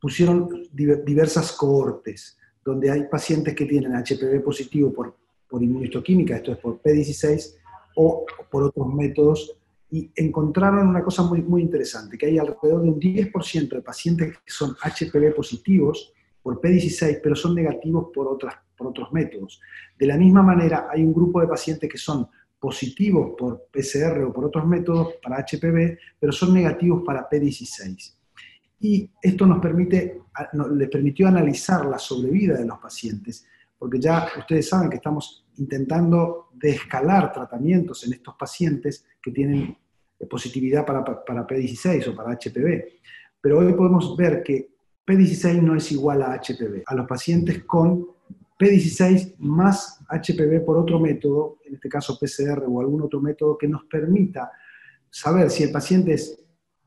pusieron 0.00 0.48
diversas 0.72 1.52
cohortes 1.52 2.38
donde 2.64 2.90
hay 2.90 3.04
pacientes 3.04 3.54
que 3.54 3.66
tienen 3.66 3.92
HPV 3.92 4.42
positivo 4.42 4.92
por, 4.92 5.16
por 5.50 5.62
inmunohistoquímica, 5.62 6.36
esto 6.36 6.52
es 6.52 6.58
por 6.58 6.80
P16, 6.80 7.56
o 7.96 8.24
por 8.50 8.62
otros 8.62 8.94
métodos 8.94 9.56
y 9.90 10.10
encontraron 10.14 10.86
una 10.86 11.02
cosa 11.02 11.22
muy, 11.24 11.42
muy 11.42 11.62
interesante, 11.62 12.16
que 12.16 12.26
hay 12.26 12.38
alrededor 12.38 12.82
de 12.82 12.88
un 12.90 13.00
10% 13.00 13.68
de 13.68 13.82
pacientes 13.82 14.38
que 14.38 14.52
son 14.52 14.76
HPV 14.82 15.34
positivos 15.34 16.12
por 16.42 16.60
P16, 16.60 17.20
pero 17.22 17.34
son 17.34 17.54
negativos 17.54 18.06
por, 18.14 18.28
otras, 18.28 18.54
por 18.76 18.88
otros 18.88 19.12
métodos. 19.12 19.60
De 19.98 20.06
la 20.06 20.16
misma 20.16 20.42
manera, 20.42 20.88
hay 20.90 21.02
un 21.02 21.12
grupo 21.12 21.40
de 21.40 21.48
pacientes 21.48 21.90
que 21.90 21.98
son 21.98 22.28
positivos 22.58 23.32
por 23.36 23.66
PCR 23.72 24.22
o 24.22 24.32
por 24.32 24.44
otros 24.44 24.66
métodos 24.66 25.14
para 25.22 25.44
HPV, 25.44 25.98
pero 26.20 26.32
son 26.32 26.54
negativos 26.54 27.02
para 27.04 27.28
P16. 27.28 28.14
Y 28.80 29.10
esto 29.20 29.44
nos 29.44 29.58
permite, 29.58 30.22
les 30.76 30.88
permitió 30.88 31.26
analizar 31.26 31.84
la 31.84 31.98
sobrevida 31.98 32.56
de 32.56 32.64
los 32.64 32.78
pacientes, 32.78 33.44
porque 33.80 33.98
ya 33.98 34.28
ustedes 34.38 34.68
saben 34.68 34.90
que 34.90 34.96
estamos 34.96 35.46
intentando 35.56 36.50
descalar 36.52 37.32
tratamientos 37.32 38.06
en 38.06 38.12
estos 38.12 38.34
pacientes 38.38 39.06
que 39.22 39.30
tienen 39.30 39.74
positividad 40.28 40.84
para, 40.84 41.02
para 41.02 41.46
P16 41.46 42.08
o 42.08 42.14
para 42.14 42.34
HPV. 42.34 42.84
Pero 43.40 43.58
hoy 43.58 43.72
podemos 43.72 44.14
ver 44.18 44.42
que 44.42 44.68
P16 45.06 45.62
no 45.62 45.74
es 45.74 45.90
igual 45.92 46.22
a 46.22 46.38
HPV. 46.38 46.82
A 46.84 46.94
los 46.94 47.06
pacientes 47.06 47.64
con 47.64 48.06
P16 48.58 49.36
más 49.38 50.04
HPV 50.10 50.62
por 50.62 50.76
otro 50.76 51.00
método, 51.00 51.60
en 51.64 51.76
este 51.76 51.88
caso 51.88 52.18
PCR 52.18 52.62
o 52.68 52.80
algún 52.82 53.00
otro 53.00 53.18
método 53.18 53.56
que 53.56 53.66
nos 53.66 53.84
permita 53.86 54.52
saber 55.08 55.48
si 55.48 55.62
el 55.62 55.72
paciente 55.72 56.12
es 56.12 56.38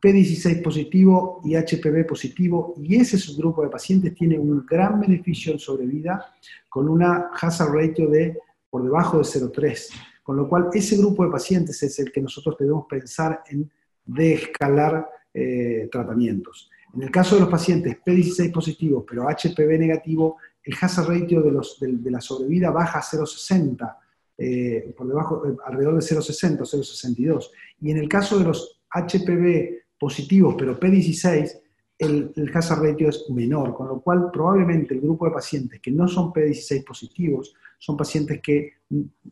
P16 0.03 0.61
positivo 0.61 1.41
y 1.45 1.55
HPV 1.55 2.05
positivo, 2.05 2.75
y 2.77 2.97
ese 2.97 3.17
subgrupo 3.17 3.63
de 3.63 3.69
pacientes 3.69 4.13
tiene 4.13 4.37
un 4.37 4.65
gran 4.65 4.99
beneficio 4.99 5.53
en 5.53 5.59
sobrevida 5.59 6.33
con 6.67 6.89
una 6.89 7.29
hazard 7.39 7.73
ratio 7.73 8.09
de 8.09 8.37
por 8.69 8.83
debajo 8.83 9.19
de 9.19 9.23
0,3. 9.23 9.89
Con 10.21 10.35
lo 10.35 10.49
cual, 10.49 10.69
ese 10.73 10.97
grupo 10.97 11.23
de 11.23 11.31
pacientes 11.31 11.81
es 11.83 11.99
el 11.99 12.11
que 12.11 12.21
nosotros 12.21 12.57
debemos 12.59 12.85
pensar 12.89 13.43
en 13.49 13.71
descalar 14.05 15.07
eh, 15.33 15.87
tratamientos. 15.89 16.69
En 16.93 17.03
el 17.03 17.11
caso 17.11 17.35
de 17.35 17.41
los 17.41 17.49
pacientes 17.49 17.97
P16 18.05 18.51
positivos, 18.51 19.05
pero 19.07 19.23
HPV 19.29 19.79
negativo, 19.79 20.37
el 20.63 20.75
hazard 20.81 21.07
ratio 21.07 21.41
de, 21.41 21.51
los, 21.51 21.79
de, 21.79 22.11
la 22.11 22.19
sobrevida 22.19 22.71
baja 22.71 22.99
a 22.99 23.03
0,60, 23.03 23.97
eh, 24.37 24.93
por 24.97 25.07
debajo, 25.07 25.45
eh, 25.47 25.55
alrededor 25.65 25.93
de 25.95 26.01
0,60 26.01 26.61
o 26.61 26.65
0,62. 26.65 27.51
Y 27.81 27.91
en 27.91 27.97
el 27.97 28.09
caso 28.09 28.37
de 28.37 28.45
los 28.45 28.81
HPV 28.91 29.82
positivos, 30.03 30.55
pero 30.57 30.77
P16, 30.77 31.61
el, 31.97 32.33
el, 32.35 32.51
hazard 32.53 32.83
ratio 32.83 33.07
es 33.07 33.23
menor, 33.29 33.73
con 33.73 33.87
lo 33.87 34.01
cual 34.01 34.29
probablemente 34.33 34.93
el 34.93 34.99
grupo 34.99 35.25
de 35.25 35.31
pacientes 35.31 35.79
que 35.79 35.91
no 35.91 36.09
son 36.09 36.33
P16 36.33 36.83
positivos 36.83 37.53
son 37.79 37.95
pacientes 37.95 38.41
que 38.41 38.73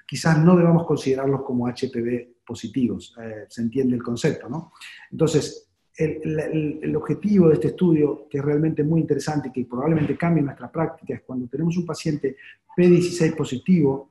quizás 0.07 0.41
no 0.41 0.55
debamos 0.55 0.85
considerarlos 0.85 1.41
como 1.43 1.67
HPV 1.67 2.43
positivos. 2.45 3.13
Eh, 3.21 3.45
se 3.49 3.61
entiende 3.61 3.95
el 3.95 4.03
concepto, 4.03 4.47
¿no? 4.47 4.71
Entonces, 5.11 5.69
el, 5.97 6.95
objetivo 6.95 7.49
de 7.49 7.55
este 7.55 7.67
estudio, 7.67 8.27
que 8.29 8.37
es 8.37 8.45
realmente 8.45 8.81
muy 8.83 9.01
interesante 9.01 9.49
y 9.49 9.51
que 9.51 9.65
probablemente 9.65 10.17
cambie 10.17 10.41
nuestra 10.41 10.71
práctica, 10.71 11.15
es 11.15 11.21
cuando 11.21 11.47
tenemos 11.47 11.75
un 11.77 11.85
paciente 11.85 12.37
P16 12.77 13.35
positivo 13.35 14.10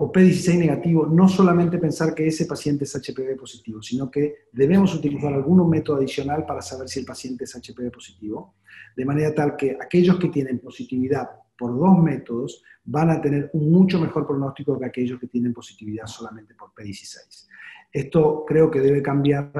o 0.00 0.12
P16 0.12 0.58
negativo, 0.58 1.06
no 1.06 1.28
solamente 1.28 1.76
pensar 1.78 2.14
que 2.14 2.26
ese 2.26 2.46
paciente 2.46 2.84
es 2.84 2.94
HPV 2.94 3.36
positivo, 3.36 3.82
sino 3.82 4.08
que 4.08 4.46
debemos 4.52 4.94
utilizar 4.94 5.32
algún 5.32 5.68
método 5.68 5.96
adicional 5.96 6.46
para 6.46 6.62
saber 6.62 6.88
si 6.88 7.00
el 7.00 7.04
paciente 7.04 7.42
es 7.44 7.54
HPV 7.54 7.90
positivo, 7.90 8.54
de 8.96 9.04
manera 9.04 9.34
tal 9.34 9.56
que 9.56 9.76
aquellos 9.80 10.16
que 10.20 10.28
tienen 10.28 10.60
positividad 10.60 11.28
por 11.58 11.76
dos 11.76 11.98
métodos 11.98 12.62
van 12.84 13.10
a 13.10 13.20
tener 13.20 13.50
un 13.54 13.72
mucho 13.72 14.00
mejor 14.00 14.24
pronóstico 14.24 14.78
que 14.78 14.86
aquellos 14.86 15.18
que 15.18 15.26
tienen 15.26 15.52
positividad 15.52 16.06
solamente 16.06 16.54
por 16.54 16.72
P16. 16.72 17.48
Esto 17.92 18.44
creo 18.46 18.70
que 18.70 18.78
debe 18.78 19.02
cambiar 19.02 19.50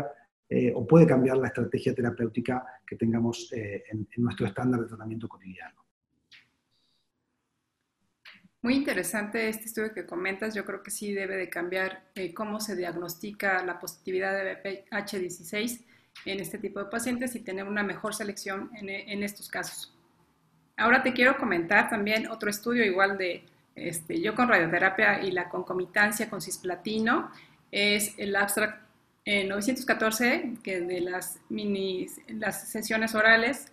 eh, 0.49 0.73
o 0.75 0.87
puede 0.87 1.05
cambiar 1.05 1.37
la 1.39 1.49
estrategia 1.49 1.93
terapéutica 1.93 2.65
que 2.87 2.95
tengamos 2.95 3.53
eh, 3.53 3.83
en, 3.91 4.07
nuestro 4.19 4.47
estándar 4.47 4.81
de 4.81 4.87
tratamiento 4.87 5.29
cotidiano. 5.29 5.88
Muy 8.61 8.75
interesante 8.75 9.49
este 9.49 9.67
estudio 9.67 9.95
que 9.95 10.05
comentas. 10.05 10.53
Yo 10.53 10.65
creo 10.65 10.83
que 10.83 10.91
sí 10.91 11.13
debe 11.13 11.37
de 11.37 11.49
cambiar 11.49 12.03
eh, 12.17 12.35
cómo 12.35 12.59
se 12.61 12.75
diagnostica 12.75 13.63
la 13.65 13.79
positividad 13.79 14.33
de 14.33 14.61
BPH16 14.91 15.85
en 16.25 16.41
este 16.41 16.59
tipo 16.59 16.81
de 16.81 16.87
pacientes 16.87 17.37
y 17.37 17.41
tener 17.41 17.65
una 17.65 17.85
mejor 17.85 18.17
selección 18.17 18.71
en, 18.75 18.89
en 18.89 19.23
estos 19.23 19.49
casos. 19.49 19.95
Ahora 20.77 21.05
te 21.05 21.13
quiero 21.13 21.37
comentar 21.39 21.89
también 21.89 22.29
otro 22.29 22.51
estudio 22.51 22.85
igual 22.85 23.17
de 23.17 23.45
este, 23.77 24.21
yo 24.21 24.35
con 24.35 24.49
radioterapia 24.49 25.23
y 25.23 25.31
la 25.31 25.49
concomitancia 25.49 26.29
con 26.29 26.41
cisplatino. 26.41 27.31
Es 27.71 28.15
el 28.19 28.35
abstract 28.35 28.83
914, 29.25 30.55
que 30.65 30.81
de 30.81 31.01
las, 31.01 31.39
mini, 31.49 32.07
las 32.29 32.69
sesiones 32.69 33.15
orales 33.15 33.71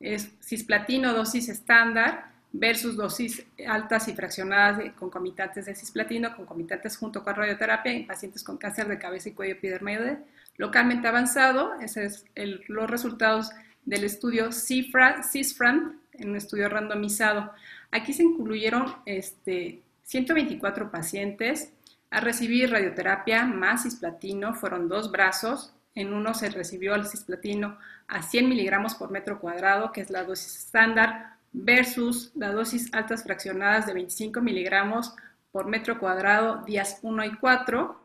es 0.00 0.30
cisplatino 0.42 1.12
dosis 1.12 1.48
estándar 1.48 2.33
versus 2.54 2.96
dosis 2.96 3.44
altas 3.66 4.06
y 4.06 4.14
fraccionadas 4.14 4.78
de 4.78 4.92
concomitantes 4.92 5.66
de 5.66 5.74
cisplatino, 5.74 6.36
concomitantes 6.36 6.96
junto 6.96 7.24
con 7.24 7.34
radioterapia 7.34 7.92
en 7.92 8.06
pacientes 8.06 8.44
con 8.44 8.56
cáncer 8.56 8.86
de 8.86 8.98
cabeza 8.98 9.28
y 9.28 9.32
cuello 9.32 9.54
epidermoide 9.54 10.18
localmente 10.56 11.08
avanzado. 11.08 11.74
Esos 11.80 12.24
son 12.36 12.60
los 12.68 12.88
resultados 12.88 13.50
del 13.84 14.04
estudio 14.04 14.52
CISFRAN 14.52 16.00
en 16.12 16.30
un 16.30 16.36
estudio 16.36 16.68
randomizado. 16.68 17.52
Aquí 17.90 18.12
se 18.12 18.22
incluyeron 18.22 18.94
este, 19.04 19.82
124 20.04 20.92
pacientes 20.92 21.72
a 22.14 22.20
recibir 22.20 22.70
radioterapia 22.70 23.44
más 23.44 23.82
cisplatino 23.82 24.54
fueron 24.54 24.88
dos 24.88 25.10
brazos. 25.10 25.74
En 25.96 26.12
uno 26.12 26.32
se 26.32 26.48
recibió 26.48 26.94
el 26.94 27.06
cisplatino 27.06 27.76
a 28.06 28.22
100 28.22 28.48
miligramos 28.48 28.94
por 28.94 29.10
metro 29.10 29.40
cuadrado, 29.40 29.90
que 29.90 30.02
es 30.02 30.10
la 30.10 30.22
dosis 30.22 30.56
estándar, 30.56 31.33
versus 31.54 32.30
la 32.34 32.52
dosis 32.52 32.92
altas 32.92 33.22
fraccionadas 33.22 33.86
de 33.86 33.94
25 33.94 34.42
miligramos 34.42 35.14
por 35.50 35.66
metro 35.66 35.98
cuadrado 35.98 36.62
días 36.66 36.98
1 37.00 37.24
y 37.24 37.36
4, 37.36 38.00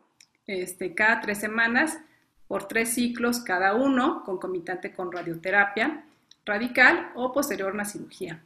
este, 0.47 0.95
cada 0.95 1.19
tres 1.19 1.39
semanas, 1.39 1.99
por 2.47 2.67
tres 2.67 2.93
ciclos 2.93 3.41
cada 3.41 3.75
uno, 3.75 4.23
concomitante 4.23 4.93
con 4.93 5.11
radioterapia 5.11 6.05
radical 6.45 7.11
o 7.15 7.33
posterior 7.33 7.71
a 7.71 7.73
una 7.73 7.85
cirugía. 7.85 8.41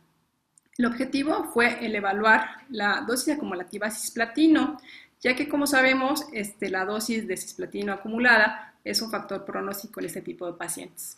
El 0.78 0.88
objetivo 0.88 1.46
fue 1.54 1.86
el 1.86 1.96
evaluar 1.96 2.64
la 2.70 3.02
dosis 3.06 3.36
acumulativa 3.36 3.92
cisplatino 3.92 4.80
ya 5.24 5.36
que 5.36 5.48
como 5.48 5.66
sabemos, 5.66 6.26
este, 6.34 6.70
la 6.70 6.84
dosis 6.84 7.26
de 7.26 7.38
cisplatino 7.38 7.94
acumulada 7.94 8.76
es 8.84 9.02
un 9.02 9.10
factor 9.10 9.46
pronóstico 9.46 10.02
en 10.02 10.08
este 10.08 10.22
tipo 10.22 10.46
de 10.46 10.58
pacientes. 10.58 11.18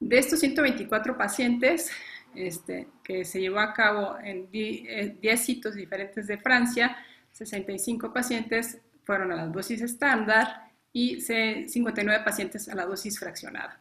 De 0.00 0.18
estos 0.18 0.40
124 0.40 1.16
pacientes 1.16 1.90
este, 2.36 2.88
que 3.02 3.24
se 3.24 3.40
llevó 3.40 3.60
a 3.60 3.72
cabo 3.72 4.16
en 4.22 4.50
10 4.50 4.84
eh, 5.22 5.36
sitios 5.36 5.74
diferentes 5.74 6.26
de 6.26 6.38
Francia, 6.38 6.96
65 7.32 8.12
pacientes 8.12 8.78
fueron 9.04 9.32
a 9.32 9.36
la 9.36 9.46
dosis 9.46 9.80
estándar 9.82 10.70
y 10.92 11.20
59 11.20 12.24
pacientes 12.24 12.68
a 12.68 12.74
la 12.74 12.86
dosis 12.86 13.18
fraccionada. 13.18 13.80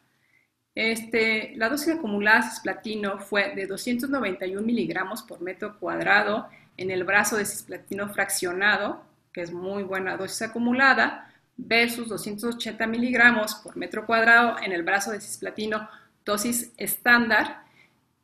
Este, 0.74 1.54
la 1.56 1.70
dosis 1.70 1.96
acumulada 1.96 2.42
de 2.42 2.50
cisplatino 2.50 3.20
fue 3.20 3.56
de 3.56 3.66
291 3.66 4.62
miligramos 4.62 5.24
por 5.24 5.42
metro 5.42 5.80
cuadrado 5.80 6.50
en 6.76 6.92
el 6.92 7.06
brazo 7.06 7.38
de 7.38 7.46
cisplatino 7.46 8.10
fraccionado 8.10 9.06
que 9.36 9.42
es 9.42 9.52
muy 9.52 9.84
buena 9.84 10.16
dosis 10.16 10.44
acumulada, 10.44 11.30
versus 11.58 12.08
280 12.08 12.88
miligramos 12.88 13.56
por 13.56 13.76
metro 13.76 14.06
cuadrado 14.06 14.56
en 14.64 14.72
el 14.72 14.84
brazo 14.84 15.12
de 15.12 15.20
cisplatino 15.20 15.90
dosis 16.24 16.72
estándar. 16.78 17.65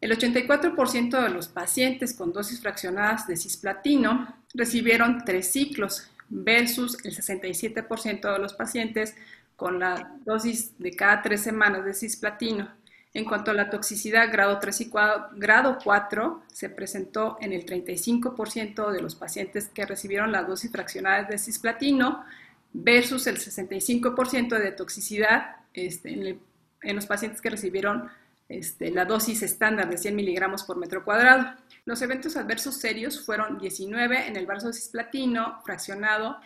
El 0.02 0.12
84% 0.18 1.24
de 1.24 1.30
los 1.30 1.48
pacientes 1.48 2.14
con 2.14 2.34
dosis 2.34 2.60
fraccionadas 2.60 3.28
de 3.28 3.38
cisplatino 3.38 4.36
recibieron 4.54 5.24
tres 5.24 5.52
ciclos 5.52 6.10
versus 6.28 6.98
el 7.06 7.16
67% 7.16 8.34
de 8.34 8.40
los 8.40 8.54
pacientes 8.54 9.16
con 9.56 9.80
la 9.80 10.16
dosis 10.26 10.78
de 10.80 10.92
cada 10.96 11.22
tres 11.22 11.42
semanas 11.42 11.86
de 11.86 11.94
cisplatino. 11.94 12.70
En 13.14 13.26
cuanto 13.26 13.52
a 13.52 13.54
la 13.54 13.70
toxicidad 13.70 14.32
grado 14.32 14.58
3 14.58 14.82
y 14.82 14.92
grado 15.36 15.78
4, 15.84 16.44
se 16.52 16.70
presentó 16.70 17.38
en 17.42 17.52
el 17.52 17.66
35% 17.66 18.90
de 18.90 19.02
los 19.02 19.16
pacientes 19.16 19.68
que 19.68 19.86
recibieron 19.86 20.32
la 20.32 20.44
dosis 20.44 20.72
fraccionada 20.72 21.24
de 21.24 21.38
cisplatino 21.38 22.24
versus 22.72 23.28
el 23.28 23.38
65% 23.38 24.58
de 24.58 24.72
toxicidad 24.72 25.58
este, 25.74 26.40
en, 26.82 26.96
los 26.96 27.06
pacientes 27.06 27.42
que 27.42 27.50
recibieron 27.50 28.10
este, 28.52 28.92
la 28.92 29.06
dosis 29.06 29.44
estándar 29.44 29.90
de 29.90 29.98
100 29.98 30.16
miligramos 30.16 30.64
por 30.64 30.78
metro 30.78 31.06
cuadrado. 31.06 31.56
Los 31.86 32.02
eventos 32.02 32.36
adversos 32.36 32.76
serios 32.76 33.26
fueron 33.26 33.58
19 33.58 34.28
en 34.28 34.36
el 34.36 34.46
vaso 34.46 34.74
cisplatino 34.74 35.62
fraccionado 35.64 36.38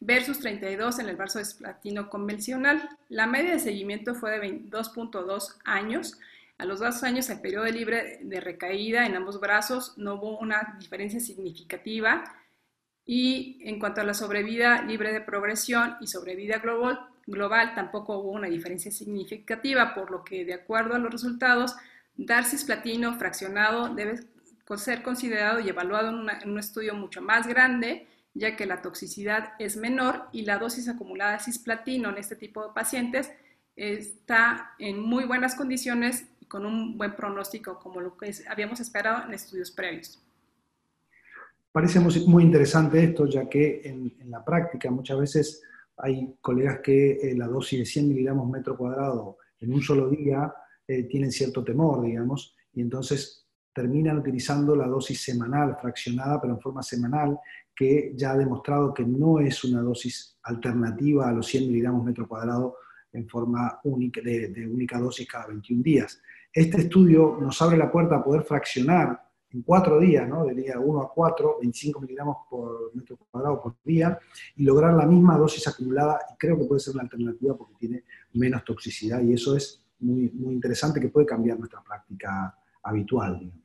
versus 0.00 0.40
32 0.40 0.98
en 0.98 1.08
el 1.08 1.16
vaso 1.16 1.38
de 1.38 1.46
platino 1.58 2.10
convencional. 2.10 2.88
La 3.08 3.26
media 3.26 3.52
de 3.52 3.60
seguimiento 3.60 4.14
fue 4.14 4.38
de 4.38 4.62
2.2 4.68 5.56
años. 5.64 6.18
A 6.58 6.64
los 6.64 6.80
dos 6.80 7.02
años, 7.02 7.30
el 7.30 7.40
periodo 7.40 7.66
libre 7.66 8.18
de 8.22 8.40
recaída 8.40 9.06
en 9.06 9.16
ambos 9.16 9.40
brazos 9.40 9.94
no 9.96 10.14
hubo 10.14 10.38
una 10.38 10.76
diferencia 10.78 11.20
significativa. 11.20 12.24
Y 13.06 13.60
en 13.62 13.78
cuanto 13.78 14.00
a 14.00 14.04
la 14.04 14.14
sobrevida 14.14 14.82
libre 14.82 15.12
de 15.12 15.20
progresión 15.20 15.96
y 16.00 16.06
sobrevida 16.06 16.58
global, 16.58 17.08
global 17.26 17.74
tampoco 17.74 18.18
hubo 18.18 18.32
una 18.32 18.48
diferencia 18.48 18.90
significativa, 18.90 19.94
por 19.94 20.10
lo 20.10 20.24
que 20.24 20.44
de 20.44 20.54
acuerdo 20.54 20.94
a 20.94 20.98
los 20.98 21.12
resultados, 21.12 21.76
dar 22.16 22.44
cisplatino 22.44 23.14
fraccionado 23.18 23.94
debe 23.94 24.20
ser 24.76 25.02
considerado 25.02 25.60
y 25.60 25.68
evaluado 25.68 26.08
en, 26.08 26.50
un 26.50 26.58
estudio 26.58 26.94
mucho 26.94 27.22
más 27.22 27.46
grande, 27.46 28.06
ya 28.34 28.56
que 28.56 28.66
la 28.66 28.82
toxicidad 28.82 29.52
es 29.58 29.76
menor 29.76 30.28
y 30.32 30.42
la 30.42 30.58
dosis 30.58 30.88
acumulada 30.88 31.32
de 31.32 31.40
cisplatino 31.40 32.08
en 32.08 32.18
este 32.18 32.36
tipo 32.36 32.66
de 32.66 32.72
pacientes 32.74 33.30
está 33.76 34.72
en 34.78 35.00
muy 35.00 35.24
buenas 35.24 35.54
condiciones 35.54 36.26
y 36.40 36.46
con 36.46 36.66
un 36.66 36.96
buen 36.96 37.14
pronóstico, 37.14 37.78
como 37.78 38.00
lo 38.00 38.16
que 38.16 38.32
habíamos 38.48 38.80
esperado 38.80 39.26
en 39.26 39.34
estudios 39.34 39.70
previos. 39.70 40.20
Parece 41.72 41.98
muy 41.98 42.44
interesante 42.44 43.02
esto, 43.02 43.26
ya 43.26 43.48
que 43.48 43.82
en, 43.84 44.30
la 44.30 44.44
práctica 44.44 44.90
muchas 44.92 45.18
veces 45.18 45.62
hay 45.96 46.36
colegas 46.40 46.80
que 46.80 47.12
eh, 47.12 47.36
la 47.36 47.46
dosis 47.46 47.78
de 47.78 47.86
100 47.86 48.08
miligramos 48.08 48.48
metro 48.48 48.76
cuadrado 48.76 49.38
en 49.60 49.72
un 49.72 49.82
solo 49.82 50.08
día 50.08 50.52
eh, 50.86 51.04
tienen 51.04 51.30
cierto 51.30 51.64
temor, 51.64 52.04
digamos, 52.04 52.54
y 52.72 52.80
entonces 52.80 53.46
terminan 53.72 54.18
utilizando 54.18 54.76
la 54.76 54.86
dosis 54.86 55.22
semanal, 55.22 55.76
fraccionada, 55.80 56.40
pero 56.40 56.54
en 56.54 56.60
forma 56.60 56.82
semanal, 56.82 57.38
que 57.74 58.12
ya 58.14 58.32
ha 58.32 58.36
demostrado 58.36 58.94
que 58.94 59.04
no 59.04 59.40
es 59.40 59.64
una 59.64 59.80
dosis 59.80 60.38
alternativa 60.42 61.28
a 61.28 61.32
los 61.32 61.46
100 61.46 61.66
miligramos 61.68 62.04
metro 62.04 62.28
cuadrado 62.28 62.76
en 63.12 63.28
forma 63.28 63.80
única, 63.84 64.20
de, 64.20 64.48
de 64.48 64.68
única 64.68 64.98
dosis 64.98 65.26
cada 65.26 65.48
21 65.48 65.82
días. 65.82 66.20
Este 66.52 66.78
estudio 66.82 67.36
nos 67.40 67.60
abre 67.62 67.76
la 67.76 67.90
puerta 67.90 68.16
a 68.16 68.24
poder 68.24 68.42
fraccionar 68.42 69.23
en 69.54 69.62
cuatro 69.62 70.00
días, 70.00 70.28
¿no? 70.28 70.44
de 70.44 70.54
día 70.54 70.78
1 70.78 71.00
a 71.00 71.12
4, 71.12 71.58
25 71.60 72.00
miligramos 72.00 72.38
por 72.50 72.94
metro 72.94 73.16
cuadrado 73.30 73.62
por 73.62 73.76
día, 73.84 74.18
y 74.56 74.64
lograr 74.64 74.94
la 74.94 75.06
misma 75.06 75.38
dosis 75.38 75.66
acumulada, 75.68 76.18
y 76.32 76.36
creo 76.36 76.58
que 76.58 76.64
puede 76.64 76.80
ser 76.80 76.94
una 76.94 77.04
alternativa 77.04 77.56
porque 77.56 77.74
tiene 77.78 78.04
menos 78.32 78.64
toxicidad, 78.64 79.22
y 79.22 79.32
eso 79.32 79.56
es 79.56 79.80
muy, 80.00 80.28
muy 80.30 80.54
interesante 80.54 81.00
que 81.00 81.08
puede 81.08 81.26
cambiar 81.26 81.58
nuestra 81.58 81.82
práctica 81.82 82.58
habitual, 82.82 83.38
digamos. 83.38 83.64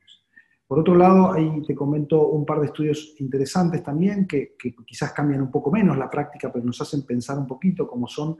Por 0.66 0.78
otro 0.78 0.94
lado, 0.94 1.32
ahí 1.32 1.62
te 1.66 1.74
comento 1.74 2.28
un 2.28 2.46
par 2.46 2.60
de 2.60 2.66
estudios 2.66 3.16
interesantes 3.18 3.82
también, 3.82 4.28
que, 4.28 4.54
que, 4.56 4.72
quizás 4.86 5.12
cambian 5.12 5.42
un 5.42 5.50
poco 5.50 5.68
menos 5.72 5.98
la 5.98 6.08
práctica, 6.08 6.52
pero 6.52 6.64
nos 6.64 6.80
hacen 6.80 7.02
pensar 7.02 7.36
un 7.36 7.46
poquito, 7.48 7.88
como 7.88 8.06
son 8.06 8.36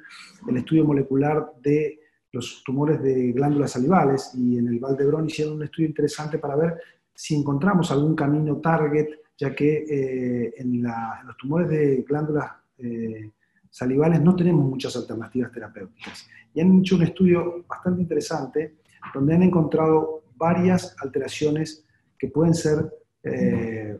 el 0.49 0.57
estudio 0.57 0.85
molecular 0.85 1.55
de 1.61 1.99
los 2.31 2.63
tumores 2.65 3.03
de 3.03 3.33
glándulas 3.33 3.73
salivales, 3.73 4.31
y 4.37 4.59
en 4.59 4.69
el 4.69 4.79
Valdebrón 4.79 5.27
hicieron 5.27 5.55
un 5.55 5.65
estudio 5.65 5.89
interesante 5.89 6.39
para 6.39 6.55
ver 6.55 6.81
si 7.21 7.35
encontramos 7.35 7.91
algún 7.91 8.17
camino 8.17 8.57
target, 8.63 9.09
ya 9.37 9.55
que 9.55 9.85
eh, 9.87 10.55
en, 10.57 10.83
los 10.83 11.37
tumores 11.37 11.69
de 11.69 12.03
glándulas 12.09 12.51
eh, 12.79 13.33
salivales 13.69 14.23
no 14.23 14.35
tenemos 14.35 14.65
muchas 14.65 14.97
alternativas 14.97 15.53
terapéuticas. 15.53 16.27
Y 16.55 16.63
han 16.63 16.79
hecho 16.79 16.97
un 16.97 17.03
estudio 17.03 17.63
bastante 17.69 18.01
interesante 18.01 18.77
donde 19.13 19.35
han 19.35 19.43
encontrado 19.43 20.23
varias 20.35 20.97
alteraciones 20.99 21.85
que 22.19 22.29
pueden 22.29 22.55
ser 22.55 22.91
eh, 23.23 23.99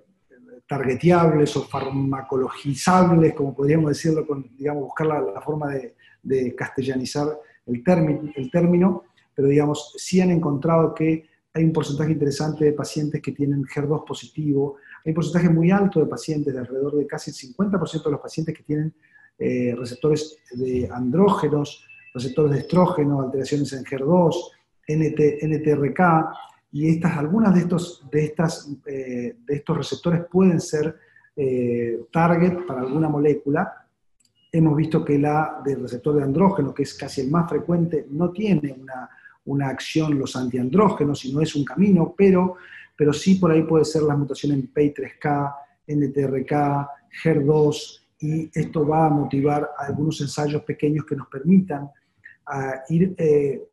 targeteables 0.67 1.55
o 1.59 1.65
farmacologizables, 1.65 3.35
como 3.35 3.55
podríamos 3.55 3.91
decirlo, 3.91 4.27
con, 4.27 4.51
digamos, 4.57 4.85
buscar 4.85 5.09
la, 5.09 5.43
forma 5.43 5.75
de, 6.23 6.55
castellanizar 6.57 7.39
el, 7.67 7.83
el 8.35 8.51
término, 8.51 9.05
pero 9.35 9.49
digamos, 9.49 9.93
sí 9.99 10.23
han 10.23 10.31
encontrado 10.31 10.95
que 10.95 11.29
hay 11.53 11.65
un 11.65 11.73
porcentaje 11.73 12.13
interesante 12.13 12.65
de 12.65 12.73
pacientes 12.73 13.21
que 13.21 13.33
tienen 13.33 13.65
HER2 13.65 14.05
positivo, 14.05 14.77
hay 15.05 15.11
un 15.11 15.15
porcentaje 15.15 15.49
muy 15.49 15.71
alto 15.71 16.01
de 16.01 16.07
pacientes, 16.07 16.53
de 16.53 16.61
alrededor 16.61 16.97
de 16.97 17.07
casi 17.07 17.31
el 17.31 17.55
50% 17.55 18.05
de 18.05 18.11
los 18.11 18.21
pacientes 18.21 18.57
que 18.57 18.63
tienen 18.63 18.95
eh, 19.39 19.75
receptores 19.77 20.39
de 20.53 20.89
andrógenos, 20.93 21.85
receptores 22.15 22.53
de 22.53 22.59
estrógeno, 22.61 23.21
alteraciones 23.21 23.73
en 23.73 23.85
HER2, 23.85 24.35
NT, 24.87 25.43
NTRK, 25.43 26.01
y 26.73 26.89
estas, 26.89 27.19
algunas 27.19 27.55
de 27.55 27.61
estos, 27.61 28.09
de, 28.11 28.25
estas, 28.25 28.71
eh, 28.87 29.37
de 29.45 29.55
estos 29.55 29.77
receptores 29.77 30.23
pueden 30.31 30.61
ser 30.61 30.97
eh, 31.35 32.01
target 32.13 32.65
para 32.65 32.83
alguna 32.83 33.09
molécula. 33.09 33.87
Hemos 34.53 34.77
visto 34.77 35.05
que 35.05 35.19
la 35.19 35.61
del 35.65 35.83
receptor 35.83 36.15
de 36.17 36.23
andrógeno, 36.23 36.73
que 36.73 36.85
es 36.85 36.95
casi 36.95 37.23
el 37.23 37.31
más 37.31 37.49
frecuente, 37.49 38.07
no 38.11 38.31
tiene 38.31 38.73
una 38.81 39.09
una 39.45 39.69
acción 39.69 40.19
los 40.19 40.37
antiandrógenos 40.37 41.25
y 41.25 41.33
no 41.33 41.41
es 41.41 41.55
un 41.55 41.65
camino, 41.65 42.15
pero, 42.17 42.57
pero 42.97 43.13
sí 43.13 43.37
por 43.37 43.51
ahí 43.51 43.63
puede 43.63 43.85
ser 43.85 44.03
la 44.03 44.17
mutación 44.17 44.53
en 44.53 44.73
PI3K, 44.73 45.55
NTRK, 45.87 46.89
HER2, 47.25 48.01
y 48.21 48.51
esto 48.53 48.87
va 48.87 49.07
a 49.07 49.11
motivar 49.11 49.71
algunos 49.79 50.21
ensayos 50.21 50.63
pequeños 50.63 51.07
que 51.07 51.17
nos 51.17 51.29
permitan 51.29 51.91
a 52.47 52.83
ir, 52.89 53.15
eh, 53.17 53.69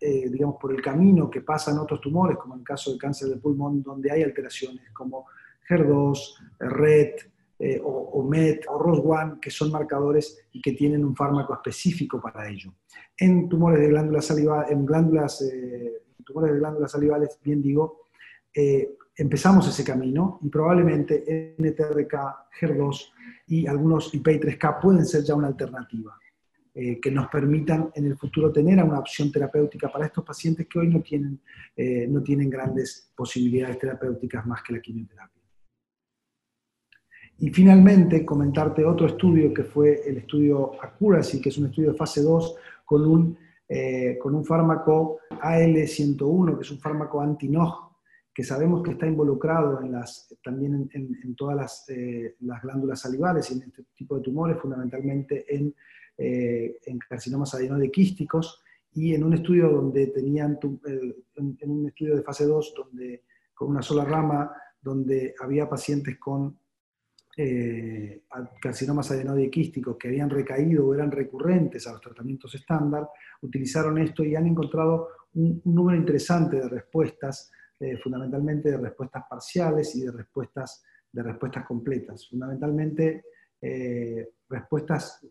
eh, 0.00 0.30
digamos, 0.30 0.56
por 0.60 0.72
el 0.72 0.80
camino 0.80 1.28
que 1.28 1.42
pasan 1.42 1.78
otros 1.78 2.00
tumores, 2.00 2.38
como 2.38 2.54
en 2.54 2.60
el 2.60 2.66
caso 2.66 2.90
del 2.90 2.98
cáncer 2.98 3.28
de 3.28 3.36
pulmón, 3.36 3.82
donde 3.82 4.10
hay 4.10 4.22
alteraciones 4.22 4.90
como 4.92 5.26
HER2, 5.68 6.18
RET, 6.60 7.30
eh, 7.56 7.80
o, 7.84 8.22
MET 8.24 8.66
o 8.68 8.78
ROS1, 8.80 9.38
que 9.38 9.48
son 9.50 9.70
marcadores 9.70 10.44
y 10.50 10.60
que 10.60 10.72
tienen 10.72 11.04
un 11.04 11.14
fármaco 11.14 11.54
específico 11.54 12.20
para 12.20 12.48
ello. 12.48 12.74
En 13.16 13.48
tumores 13.48 13.78
de 13.78 13.88
glándulas 13.88 14.26
salivales, 14.26 14.72
en 14.72 14.80
eh, 14.82 15.92
tumores 16.24 16.52
de 16.52 16.58
glándulas 16.58 16.90
salivales, 16.90 17.38
bien 17.44 17.62
digo, 17.62 18.06
eh, 18.52 18.96
empezamos 19.16 19.68
ese 19.68 19.84
camino 19.84 20.40
y 20.42 20.48
probablemente 20.48 21.54
NTRK, 21.56 22.14
HER2 22.60 23.12
y 23.46 23.66
algunos 23.68 24.12
IP3K 24.12 24.80
pueden 24.80 25.06
ser 25.06 25.22
ya 25.22 25.34
una 25.34 25.48
alternativa. 25.48 26.18
que 26.74 27.10
nos 27.12 27.28
permitan 27.28 27.92
en 27.94 28.06
el 28.06 28.16
futuro 28.16 28.50
tener 28.50 28.82
una 28.82 28.98
opción 28.98 29.30
terapéutica 29.30 29.88
para 29.92 30.06
estos 30.06 30.24
pacientes 30.24 30.66
que 30.66 30.80
hoy 30.80 30.88
no 30.88 31.02
tienen, 31.02 31.40
no 32.08 32.20
tienen 32.20 32.50
grandes 32.50 33.12
posibilidades 33.14 33.78
terapéuticas 33.78 34.44
más 34.44 34.60
que 34.60 34.72
la 34.72 34.80
quimioterapia. 34.80 35.33
Y 37.38 37.50
finalmente, 37.50 38.24
comentarte 38.24 38.84
otro 38.84 39.06
estudio 39.06 39.52
que 39.52 39.64
fue 39.64 40.02
el 40.06 40.18
estudio 40.18 40.80
Accuracy, 40.80 41.40
que 41.40 41.48
es 41.48 41.58
un 41.58 41.66
estudio 41.66 41.90
de 41.90 41.96
fase 41.96 42.22
2 42.22 42.56
con 42.84 43.04
un, 43.06 43.36
eh, 43.68 44.18
con 44.20 44.34
un 44.34 44.44
fármaco 44.44 45.18
AL101, 45.30 46.56
que 46.56 46.62
es 46.62 46.70
un 46.70 46.78
fármaco 46.78 47.20
anti-NOG, 47.20 47.92
que 48.32 48.44
sabemos 48.44 48.82
que 48.82 48.92
está 48.92 49.06
involucrado 49.06 49.80
en 49.80 49.92
las, 49.92 50.34
también 50.42 50.88
en, 50.92 51.34
todas 51.34 51.56
las, 51.56 51.88
eh, 51.88 52.36
las, 52.40 52.62
glándulas 52.62 53.00
salivales 53.00 53.50
y 53.50 53.54
en 53.54 53.62
este 53.62 53.84
tipo 53.94 54.16
de 54.16 54.22
tumores, 54.22 54.58
fundamentalmente 54.60 55.44
en, 55.54 55.74
eh, 56.18 56.78
en 56.86 56.98
carcinomas 56.98 57.54
adenoidequísticos, 57.54 58.62
y 58.92 59.12
en 59.12 59.24
un 59.24 59.34
estudio 59.34 59.70
donde 59.70 60.06
tenían, 60.08 60.58
en, 60.86 61.58
en 61.60 61.70
un 61.70 61.88
estudio 61.88 62.14
de 62.14 62.22
fase 62.22 62.46
2, 62.46 62.74
donde, 62.76 63.24
con 63.52 63.70
una 63.70 63.82
sola 63.82 64.04
rama, 64.04 64.52
donde 64.80 65.34
había 65.40 65.68
pacientes 65.68 66.16
con 66.18 66.56
eh, 67.36 68.22
carcinomas 68.60 69.10
adenoidequísticos 69.10 69.96
que 69.96 70.06
habían 70.06 70.30
recaído 70.30 70.86
o 70.86 70.94
eran 70.94 71.10
recurrentes 71.10 71.84
a 71.86 71.92
los 71.92 72.00
tratamientos 72.00 72.54
estándar, 72.54 73.08
utilizaron 73.42 73.98
esto 73.98 74.22
y 74.22 74.36
han 74.36 74.46
encontrado 74.46 75.08
un, 75.34 75.60
número 75.64 75.98
interesante 75.98 76.56
de 76.56 76.68
respuestas, 76.68 77.50
eh, 77.80 77.96
fundamentalmente 77.98 78.70
de 78.70 78.76
respuestas 78.76 79.24
parciales 79.28 79.96
y 79.96 80.02
de 80.02 80.12
respuestas, 80.12 80.84
de 81.10 81.22
respuestas 81.24 81.66
completas. 81.66 82.28
Fundamentalmente 82.28 83.24
eh, 83.60 84.28
respuestas, 84.48 85.26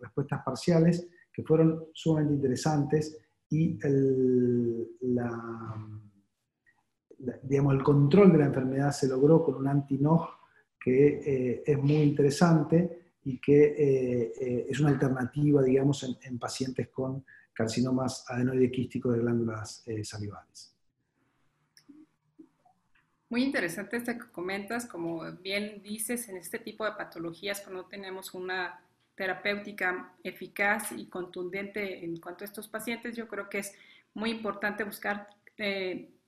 respuestas 0.00 0.42
parciales 0.44 1.08
que 1.32 1.42
fueron 1.44 1.86
sumamente 1.94 2.34
interesantes 2.34 3.16
y 3.48 3.78
el, 3.86 4.86
digamos, 7.42 7.74
el 7.74 7.82
control 7.82 8.32
de 8.32 8.38
la 8.38 8.46
enfermedad 8.46 8.90
se 8.90 9.08
logró 9.08 9.42
con 9.42 9.54
un 9.54 9.68
anti-NOG 9.68 10.37
que 10.88 11.06
eh, 11.24 11.62
es 11.66 11.78
muy 11.78 11.96
interesante 11.96 13.12
y 13.24 13.38
que 13.38 13.64
eh, 13.64 14.32
eh, 14.40 14.66
es 14.70 14.80
una 14.80 14.90
alternativa, 14.90 15.62
digamos, 15.62 16.18
en, 16.22 16.38
pacientes 16.38 16.88
con 16.88 17.24
carcinomas 17.52 18.24
adenoidequísticos 18.28 19.14
de 19.14 19.20
glándulas 19.20 19.84
salivales. 20.04 20.74
Muy 23.28 23.42
interesante 23.44 23.98
esto 23.98 24.12
que 24.12 24.30
comentas, 24.32 24.86
como 24.86 25.30
bien 25.42 25.82
dices, 25.82 26.28
en 26.28 26.38
este 26.38 26.58
tipo 26.58 26.84
de 26.84 26.92
patologías, 26.92 27.60
cuando 27.60 27.84
tenemos 27.84 28.32
una 28.32 28.80
terapéutica 29.14 30.14
eficaz 30.22 30.92
y 30.92 31.06
contundente 31.06 32.04
en 32.04 32.16
cuanto 32.18 32.44
a 32.44 32.46
estos 32.46 32.68
pacientes, 32.68 33.16
yo 33.16 33.26
creo 33.28 33.50
que 33.50 33.58
es 33.58 33.74
muy 34.14 34.30
importante 34.30 34.84
buscar 34.84 35.28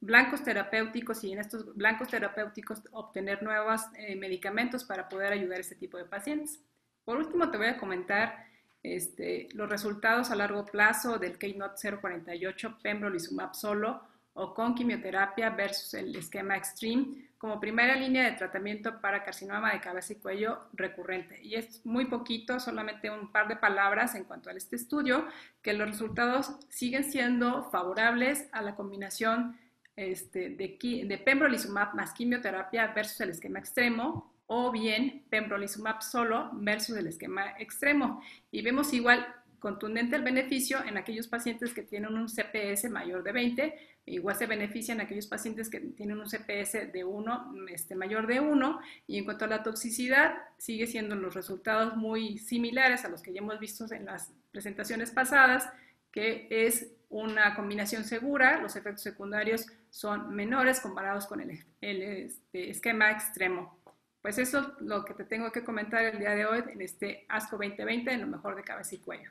blancos 0.00 0.42
terapéuticos 0.42 1.22
y 1.24 1.32
en 1.32 1.40
estos 1.40 1.74
blancos 1.76 2.08
terapéuticos 2.08 2.82
obtener 2.92 3.42
nuevos 3.42 3.82
eh, 3.96 4.16
medicamentos 4.16 4.84
para 4.84 5.08
poder 5.08 5.32
ayudar 5.32 5.58
a 5.58 5.60
este 5.60 5.74
tipo 5.74 5.98
de 5.98 6.04
pacientes. 6.04 6.60
Por 7.04 7.18
último, 7.18 7.50
te 7.50 7.58
voy 7.58 7.66
a 7.68 7.78
comentar 7.78 8.46
este, 8.82 9.48
los 9.52 9.68
resultados 9.68 10.30
a 10.30 10.36
largo 10.36 10.64
plazo 10.64 11.18
del 11.18 11.38
Keynote 11.38 11.98
048 12.00 12.78
pembrolizumab 12.82 13.54
solo 13.54 14.02
o 14.32 14.54
con 14.54 14.74
quimioterapia 14.74 15.50
versus 15.50 15.92
el 15.94 16.14
esquema 16.16 16.56
Extreme 16.56 17.30
como 17.36 17.58
primera 17.58 17.94
línea 17.96 18.24
de 18.24 18.36
tratamiento 18.36 19.00
para 19.00 19.24
carcinoma 19.24 19.72
de 19.72 19.80
cabeza 19.80 20.12
y 20.12 20.16
cuello 20.16 20.60
recurrente. 20.74 21.42
Y 21.42 21.54
es 21.54 21.84
muy 21.86 22.04
poquito, 22.04 22.60
solamente 22.60 23.10
un 23.10 23.32
par 23.32 23.48
de 23.48 23.56
palabras 23.56 24.14
en 24.14 24.24
cuanto 24.24 24.50
a 24.50 24.52
este 24.52 24.76
estudio, 24.76 25.26
que 25.62 25.72
los 25.72 25.88
resultados 25.88 26.52
siguen 26.68 27.04
siendo 27.04 27.64
favorables 27.70 28.46
a 28.52 28.60
la 28.60 28.76
combinación 28.76 29.58
este, 29.96 30.50
de, 30.50 30.78
de 31.06 31.18
pembrolizumab 31.18 31.94
más 31.94 32.12
quimioterapia 32.12 32.88
versus 32.88 33.20
el 33.20 33.30
esquema 33.30 33.58
extremo 33.58 34.32
o 34.46 34.72
bien 34.72 35.24
pembrolizumab 35.30 36.02
solo 36.02 36.50
versus 36.54 36.96
el 36.96 37.06
esquema 37.06 37.54
extremo. 37.58 38.20
Y 38.50 38.62
vemos 38.62 38.92
igual 38.92 39.26
contundente 39.60 40.16
el 40.16 40.22
beneficio 40.22 40.82
en 40.84 40.96
aquellos 40.96 41.28
pacientes 41.28 41.72
que 41.72 41.82
tienen 41.82 42.14
un 42.14 42.28
CPS 42.28 42.90
mayor 42.90 43.22
de 43.22 43.30
20, 43.30 43.74
igual 44.06 44.34
se 44.34 44.46
benefician 44.46 45.00
aquellos 45.00 45.26
pacientes 45.26 45.68
que 45.68 45.78
tienen 45.80 46.18
un 46.18 46.28
CPS 46.28 46.90
de 46.92 47.04
1, 47.04 47.54
este, 47.68 47.94
mayor 47.94 48.26
de 48.26 48.40
1, 48.40 48.80
y 49.06 49.18
en 49.18 49.24
cuanto 49.24 49.44
a 49.44 49.48
la 49.48 49.62
toxicidad, 49.62 50.34
sigue 50.58 50.86
siendo 50.86 51.14
los 51.14 51.34
resultados 51.34 51.96
muy 51.96 52.38
similares 52.38 53.04
a 53.04 53.08
los 53.08 53.22
que 53.22 53.32
ya 53.32 53.40
hemos 53.40 53.60
visto 53.60 53.86
en 53.92 54.06
las 54.06 54.32
presentaciones 54.50 55.10
pasadas, 55.12 55.68
que 56.12 56.48
es 56.50 56.92
una 57.08 57.54
combinación 57.56 58.04
segura, 58.04 58.60
los 58.60 58.76
efectos 58.76 59.02
secundarios 59.02 59.66
son 59.90 60.34
menores 60.34 60.80
comparados 60.80 61.26
con 61.26 61.40
el, 61.40 61.58
este, 61.80 62.70
esquema 62.70 63.10
extremo. 63.10 63.78
Pues 64.22 64.38
eso 64.38 64.60
es 64.60 64.66
lo 64.80 65.04
que 65.04 65.14
te 65.14 65.24
tengo 65.24 65.50
que 65.50 65.64
comentar 65.64 66.04
el 66.04 66.18
día 66.18 66.30
de 66.30 66.46
hoy 66.46 66.62
en 66.72 66.80
este 66.82 67.24
ASCO 67.28 67.56
2020 67.56 68.12
en 68.12 68.20
lo 68.20 68.26
mejor 68.26 68.54
de 68.54 68.62
cabeza 68.62 68.94
y 68.94 68.98
cuello. 68.98 69.30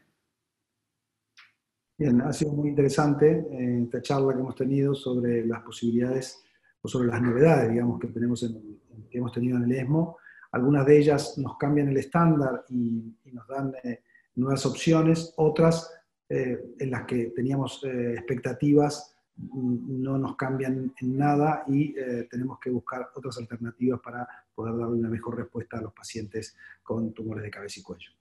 Bien, 1.97 2.21
ha 2.21 2.33
sido 2.33 2.53
muy 2.53 2.69
interesante 2.69 3.45
eh, 3.51 3.81
esta 3.83 4.01
charla 4.01 4.33
que 4.33 4.39
hemos 4.39 4.55
tenido 4.55 4.95
sobre 4.95 5.45
las 5.45 5.61
posibilidades 5.61 6.43
o 6.81 6.87
sobre 6.87 7.09
las 7.09 7.21
novedades, 7.21 7.71
digamos, 7.71 7.99
que, 7.99 8.07
tenemos 8.07 8.41
en, 8.43 8.79
que 9.09 9.17
hemos 9.17 9.31
tenido 9.31 9.57
en 9.57 9.63
el 9.63 9.71
ESMO. 9.73 10.17
Algunas 10.51 10.85
de 10.85 10.97
ellas 10.97 11.37
nos 11.37 11.57
cambian 11.57 11.89
el 11.89 11.97
estándar 11.97 12.65
y, 12.69 13.15
nos 13.31 13.47
dan 13.47 13.73
eh, 13.83 14.01
nuevas 14.35 14.65
opciones, 14.65 15.33
otras 15.35 15.98
eh, 16.29 16.75
en 16.79 16.91
las 16.91 17.05
que 17.05 17.31
teníamos 17.35 17.83
expectativas 17.83 19.15
mm, 19.35 20.01
no 20.01 20.17
nos 20.17 20.35
cambian 20.35 20.93
en 20.99 21.17
nada 21.17 21.63
y 21.67 21.93
tenemos 22.29 22.59
que 22.59 22.69
buscar 22.69 23.09
otras 23.15 23.37
alternativas 23.37 23.99
para 23.99 24.27
poder 24.53 24.77
darle 24.77 24.95
una 24.95 25.09
mejor 25.09 25.37
respuesta 25.37 25.77
a 25.77 25.81
los 25.81 25.93
pacientes 25.93 26.55
con 26.83 27.13
tumores 27.13 27.43
de 27.43 27.49
cabeza 27.49 27.79
y 27.79 27.83
cuello. 27.83 28.11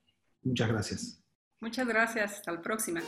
Muchas 0.43 0.69
gracias. 0.69 1.23
Muchas 1.61 1.87
gracias. 1.87 2.33
Hasta 2.33 2.51
la 2.53 2.61
próxima. 2.61 3.01